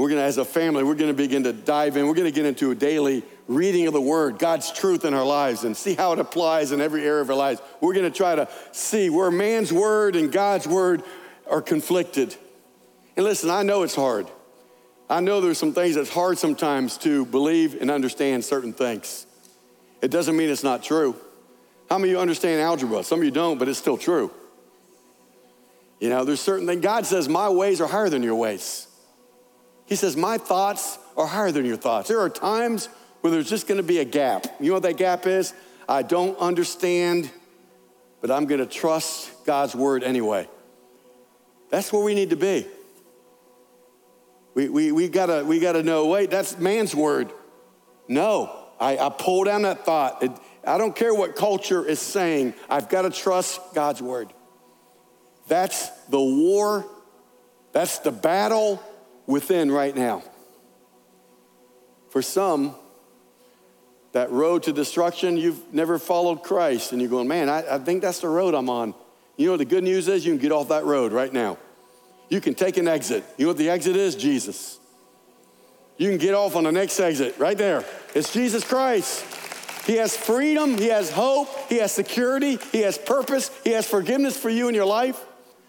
we're 0.00 0.08
going 0.08 0.18
to, 0.18 0.24
as 0.24 0.38
a 0.38 0.46
family, 0.46 0.82
we're 0.82 0.94
going 0.94 1.10
to 1.10 1.14
begin 1.14 1.42
to 1.42 1.52
dive 1.52 1.94
in. 1.98 2.06
We're 2.06 2.14
going 2.14 2.24
to 2.24 2.34
get 2.34 2.46
into 2.46 2.70
a 2.70 2.74
daily 2.74 3.22
reading 3.48 3.86
of 3.86 3.92
the 3.92 4.00
Word, 4.00 4.38
God's 4.38 4.72
truth 4.72 5.04
in 5.04 5.12
our 5.12 5.26
lives, 5.26 5.62
and 5.62 5.76
see 5.76 5.92
how 5.92 6.14
it 6.14 6.18
applies 6.18 6.72
in 6.72 6.80
every 6.80 7.04
area 7.04 7.20
of 7.20 7.28
our 7.28 7.36
lives. 7.36 7.60
We're 7.82 7.92
going 7.92 8.10
to 8.10 8.16
try 8.16 8.34
to 8.34 8.48
see 8.72 9.10
where 9.10 9.30
man's 9.30 9.70
Word 9.70 10.16
and 10.16 10.32
God's 10.32 10.66
Word 10.66 11.02
are 11.50 11.60
conflicted. 11.60 12.34
And 13.14 13.26
listen, 13.26 13.50
I 13.50 13.62
know 13.62 13.82
it's 13.82 13.94
hard. 13.94 14.26
I 15.10 15.20
know 15.20 15.42
there's 15.42 15.58
some 15.58 15.74
things 15.74 15.96
that's 15.96 16.08
hard 16.08 16.38
sometimes 16.38 16.96
to 16.98 17.26
believe 17.26 17.78
and 17.78 17.90
understand 17.90 18.42
certain 18.42 18.72
things. 18.72 19.26
It 20.00 20.10
doesn't 20.10 20.34
mean 20.34 20.48
it's 20.48 20.64
not 20.64 20.82
true. 20.82 21.14
How 21.90 21.98
many 21.98 22.12
of 22.12 22.14
you 22.14 22.20
understand 22.20 22.62
algebra? 22.62 23.04
Some 23.04 23.18
of 23.18 23.26
you 23.26 23.30
don't, 23.30 23.58
but 23.58 23.68
it's 23.68 23.78
still 23.78 23.98
true. 23.98 24.30
You 25.98 26.08
know, 26.08 26.24
there's 26.24 26.40
certain 26.40 26.66
things. 26.66 26.80
God 26.80 27.04
says, 27.04 27.28
My 27.28 27.50
ways 27.50 27.82
are 27.82 27.86
higher 27.86 28.08
than 28.08 28.22
your 28.22 28.36
ways. 28.36 28.86
He 29.90 29.96
says, 29.96 30.16
My 30.16 30.38
thoughts 30.38 30.98
are 31.16 31.26
higher 31.26 31.50
than 31.50 31.66
your 31.66 31.76
thoughts. 31.76 32.08
There 32.08 32.20
are 32.20 32.30
times 32.30 32.88
where 33.20 33.32
there's 33.32 33.50
just 33.50 33.66
gonna 33.66 33.82
be 33.82 33.98
a 33.98 34.04
gap. 34.04 34.46
You 34.60 34.68
know 34.68 34.74
what 34.74 34.84
that 34.84 34.96
gap 34.96 35.26
is? 35.26 35.52
I 35.88 36.02
don't 36.02 36.38
understand, 36.38 37.28
but 38.20 38.30
I'm 38.30 38.46
gonna 38.46 38.66
trust 38.66 39.44
God's 39.44 39.74
word 39.74 40.04
anyway. 40.04 40.48
That's 41.70 41.92
where 41.92 42.02
we 42.02 42.14
need 42.14 42.30
to 42.30 42.36
be. 42.36 42.66
We, 44.54 44.68
we, 44.68 44.92
we, 44.92 45.08
gotta, 45.08 45.44
we 45.44 45.58
gotta 45.58 45.82
know 45.82 46.06
wait, 46.06 46.30
that's 46.30 46.56
man's 46.56 46.94
word. 46.94 47.32
No, 48.06 48.64
I, 48.78 48.96
I 48.96 49.08
pull 49.08 49.42
down 49.44 49.62
that 49.62 49.84
thought. 49.84 50.22
It, 50.22 50.30
I 50.64 50.78
don't 50.78 50.94
care 50.94 51.12
what 51.12 51.34
culture 51.34 51.84
is 51.84 51.98
saying, 51.98 52.54
I've 52.68 52.88
gotta 52.88 53.10
trust 53.10 53.60
God's 53.74 54.00
word. 54.00 54.32
That's 55.48 55.88
the 56.06 56.20
war, 56.20 56.86
that's 57.72 57.98
the 57.98 58.12
battle 58.12 58.80
within 59.30 59.70
right 59.70 59.94
now. 59.94 60.22
For 62.10 62.20
some, 62.20 62.74
that 64.12 64.30
road 64.30 64.64
to 64.64 64.72
destruction, 64.72 65.36
you've 65.36 65.72
never 65.72 65.98
followed 65.98 66.42
Christ, 66.42 66.92
and 66.92 67.00
you're 67.00 67.10
going, 67.10 67.28
man, 67.28 67.48
I, 67.48 67.76
I 67.76 67.78
think 67.78 68.02
that's 68.02 68.20
the 68.20 68.28
road 68.28 68.54
I'm 68.54 68.68
on. 68.68 68.94
You 69.36 69.46
know 69.46 69.52
what 69.52 69.58
the 69.58 69.64
good 69.64 69.84
news 69.84 70.08
is? 70.08 70.26
You 70.26 70.32
can 70.32 70.40
get 70.42 70.52
off 70.52 70.68
that 70.68 70.84
road 70.84 71.12
right 71.12 71.32
now. 71.32 71.56
You 72.28 72.40
can 72.40 72.54
take 72.54 72.76
an 72.76 72.88
exit. 72.88 73.24
You 73.38 73.46
know 73.46 73.50
what 73.50 73.58
the 73.58 73.70
exit 73.70 73.96
is? 73.96 74.16
Jesus. 74.16 74.78
You 75.96 76.08
can 76.08 76.18
get 76.18 76.34
off 76.34 76.56
on 76.56 76.64
the 76.64 76.72
next 76.72 76.98
exit 76.98 77.38
right 77.38 77.56
there. 77.56 77.84
It's 78.14 78.32
Jesus 78.32 78.64
Christ. 78.64 79.24
He 79.86 79.96
has 79.96 80.16
freedom, 80.16 80.76
He 80.76 80.88
has 80.88 81.10
hope, 81.10 81.48
He 81.68 81.76
has 81.76 81.92
security, 81.92 82.58
He 82.72 82.80
has 82.80 82.98
purpose, 82.98 83.50
He 83.64 83.70
has 83.70 83.86
forgiveness 83.86 84.36
for 84.36 84.50
you 84.50 84.68
in 84.68 84.74
your 84.74 84.84
life. 84.84 85.18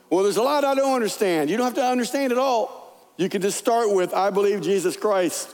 Well, 0.10 0.24
there's 0.24 0.38
a 0.38 0.44
lot 0.44 0.66
I 0.66 0.76
don't 0.76 0.94
understand. 0.94 1.50
You 1.50 1.58
don't 1.58 1.66
have 1.66 1.76
to 1.76 1.86
understand 1.86 2.32
it 2.32 2.38
all. 2.38 2.81
You 3.22 3.30
can 3.30 3.44
just 3.44 3.60
start 3.60 3.94
with 3.94 4.16
I 4.16 4.32
believe 4.32 4.62
Jesus 4.62 4.98
Christ 4.98 5.54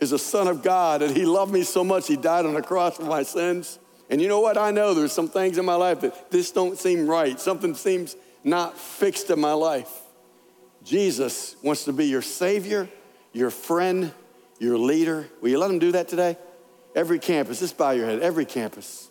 is 0.00 0.10
the 0.10 0.18
Son 0.18 0.48
of 0.48 0.64
God, 0.64 1.00
and 1.00 1.16
He 1.16 1.24
loved 1.24 1.52
me 1.52 1.62
so 1.62 1.84
much, 1.84 2.08
He 2.08 2.16
died 2.16 2.44
on 2.44 2.54
the 2.54 2.60
cross 2.60 2.96
for 2.96 3.04
my 3.04 3.22
sins. 3.22 3.78
And 4.10 4.20
you 4.20 4.26
know 4.26 4.40
what? 4.40 4.58
I 4.58 4.72
know 4.72 4.94
there's 4.94 5.12
some 5.12 5.28
things 5.28 5.56
in 5.56 5.64
my 5.64 5.76
life 5.76 6.00
that 6.00 6.32
this 6.32 6.50
don't 6.50 6.76
seem 6.76 7.06
right. 7.06 7.38
Something 7.38 7.76
seems 7.76 8.16
not 8.42 8.76
fixed 8.76 9.30
in 9.30 9.38
my 9.38 9.52
life. 9.52 9.92
Jesus 10.82 11.54
wants 11.62 11.84
to 11.84 11.92
be 11.92 12.06
your 12.06 12.20
Savior, 12.20 12.88
your 13.32 13.50
friend, 13.50 14.12
your 14.58 14.76
leader. 14.76 15.28
Will 15.40 15.50
you 15.50 15.58
let 15.60 15.70
Him 15.70 15.78
do 15.78 15.92
that 15.92 16.08
today? 16.08 16.36
Every 16.96 17.20
campus, 17.20 17.60
just 17.60 17.78
bow 17.78 17.92
your 17.92 18.06
head, 18.06 18.22
every 18.22 18.44
campus. 18.44 19.08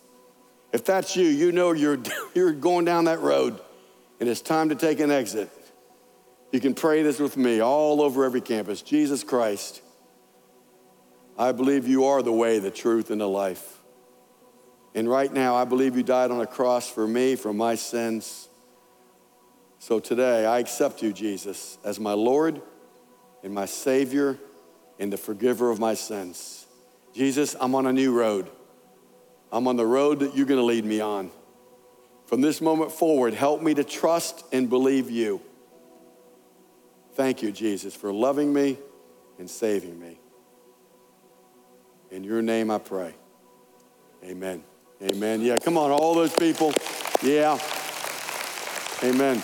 If 0.74 0.84
that's 0.84 1.16
you, 1.16 1.24
you 1.24 1.52
know 1.52 1.72
you're, 1.72 1.98
you're 2.34 2.52
going 2.52 2.84
down 2.84 3.06
that 3.06 3.20
road 3.20 3.58
and 4.20 4.28
it's 4.28 4.42
time 4.42 4.68
to 4.68 4.74
take 4.74 5.00
an 5.00 5.10
exit. 5.10 5.48
You 6.54 6.60
can 6.60 6.74
pray 6.74 7.02
this 7.02 7.18
with 7.18 7.36
me 7.36 7.58
all 7.58 8.00
over 8.00 8.24
every 8.24 8.40
campus. 8.40 8.80
Jesus 8.80 9.24
Christ, 9.24 9.82
I 11.36 11.50
believe 11.50 11.88
you 11.88 12.04
are 12.04 12.22
the 12.22 12.30
way, 12.30 12.60
the 12.60 12.70
truth, 12.70 13.10
and 13.10 13.20
the 13.20 13.26
life. 13.26 13.80
And 14.94 15.10
right 15.10 15.32
now, 15.32 15.56
I 15.56 15.64
believe 15.64 15.96
you 15.96 16.04
died 16.04 16.30
on 16.30 16.40
a 16.40 16.46
cross 16.46 16.88
for 16.88 17.08
me, 17.08 17.34
for 17.34 17.52
my 17.52 17.74
sins. 17.74 18.48
So 19.80 19.98
today, 19.98 20.46
I 20.46 20.60
accept 20.60 21.02
you, 21.02 21.12
Jesus, 21.12 21.76
as 21.84 21.98
my 21.98 22.12
Lord 22.12 22.62
and 23.42 23.52
my 23.52 23.66
Savior 23.66 24.38
and 25.00 25.12
the 25.12 25.16
forgiver 25.16 25.72
of 25.72 25.80
my 25.80 25.94
sins. 25.94 26.66
Jesus, 27.12 27.56
I'm 27.60 27.74
on 27.74 27.86
a 27.86 27.92
new 27.92 28.16
road. 28.16 28.48
I'm 29.50 29.66
on 29.66 29.74
the 29.74 29.86
road 29.86 30.20
that 30.20 30.36
you're 30.36 30.46
going 30.46 30.60
to 30.60 30.64
lead 30.64 30.84
me 30.84 31.00
on. 31.00 31.32
From 32.26 32.42
this 32.42 32.60
moment 32.60 32.92
forward, 32.92 33.34
help 33.34 33.60
me 33.60 33.74
to 33.74 33.82
trust 33.82 34.44
and 34.52 34.70
believe 34.70 35.10
you. 35.10 35.40
Thank 37.14 37.42
you, 37.42 37.52
Jesus, 37.52 37.94
for 37.94 38.12
loving 38.12 38.52
me 38.52 38.78
and 39.38 39.48
saving 39.48 39.98
me. 39.98 40.18
In 42.10 42.24
your 42.24 42.42
name 42.42 42.70
I 42.70 42.78
pray. 42.78 43.14
Amen. 44.24 44.64
Amen. 45.02 45.40
Yeah, 45.40 45.58
come 45.58 45.76
on, 45.76 45.90
all 45.90 46.14
those 46.14 46.34
people. 46.34 46.72
Yeah. 47.22 47.58
Amen. 49.02 49.42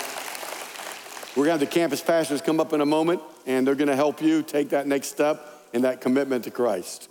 We're 1.37 1.45
going 1.45 1.47
to 1.47 1.51
have 1.53 1.61
the 1.61 1.67
campus 1.67 2.01
pastors 2.01 2.41
come 2.41 2.61
up 2.61 2.73
in 2.73 2.81
a 2.81 2.87
moment, 2.87 3.23
and 3.47 3.67
they're 3.67 3.75
going 3.75 3.89
to 3.89 3.97
help 3.97 4.21
you 4.21 4.43
take 4.43 4.71
that 4.71 4.87
next 4.87 5.09
step 5.09 5.69
in 5.73 5.83
that 5.83 6.01
commitment 6.01 6.45
to 6.45 6.51
Christ. 6.51 7.09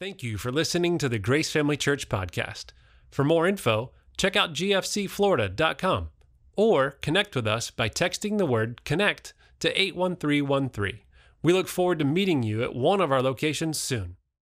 Thank 0.00 0.22
you 0.22 0.38
for 0.38 0.50
listening 0.50 0.98
to 0.98 1.08
the 1.08 1.18
Grace 1.18 1.52
Family 1.52 1.76
Church 1.76 2.08
podcast. 2.08 2.66
For 3.10 3.22
more 3.22 3.46
info, 3.46 3.92
check 4.16 4.34
out 4.34 4.54
gfcflorida.com 4.54 6.08
or 6.56 6.92
connect 7.02 7.34
with 7.34 7.46
us 7.46 7.70
by 7.70 7.88
texting 7.88 8.38
the 8.38 8.46
word 8.46 8.84
connect 8.84 9.34
to 9.60 9.68
81313. 9.80 11.00
We 11.42 11.52
look 11.52 11.68
forward 11.68 11.98
to 11.98 12.04
meeting 12.04 12.42
you 12.42 12.62
at 12.62 12.74
one 12.74 13.00
of 13.00 13.10
our 13.10 13.22
locations 13.22 13.78
soon. 13.78 14.16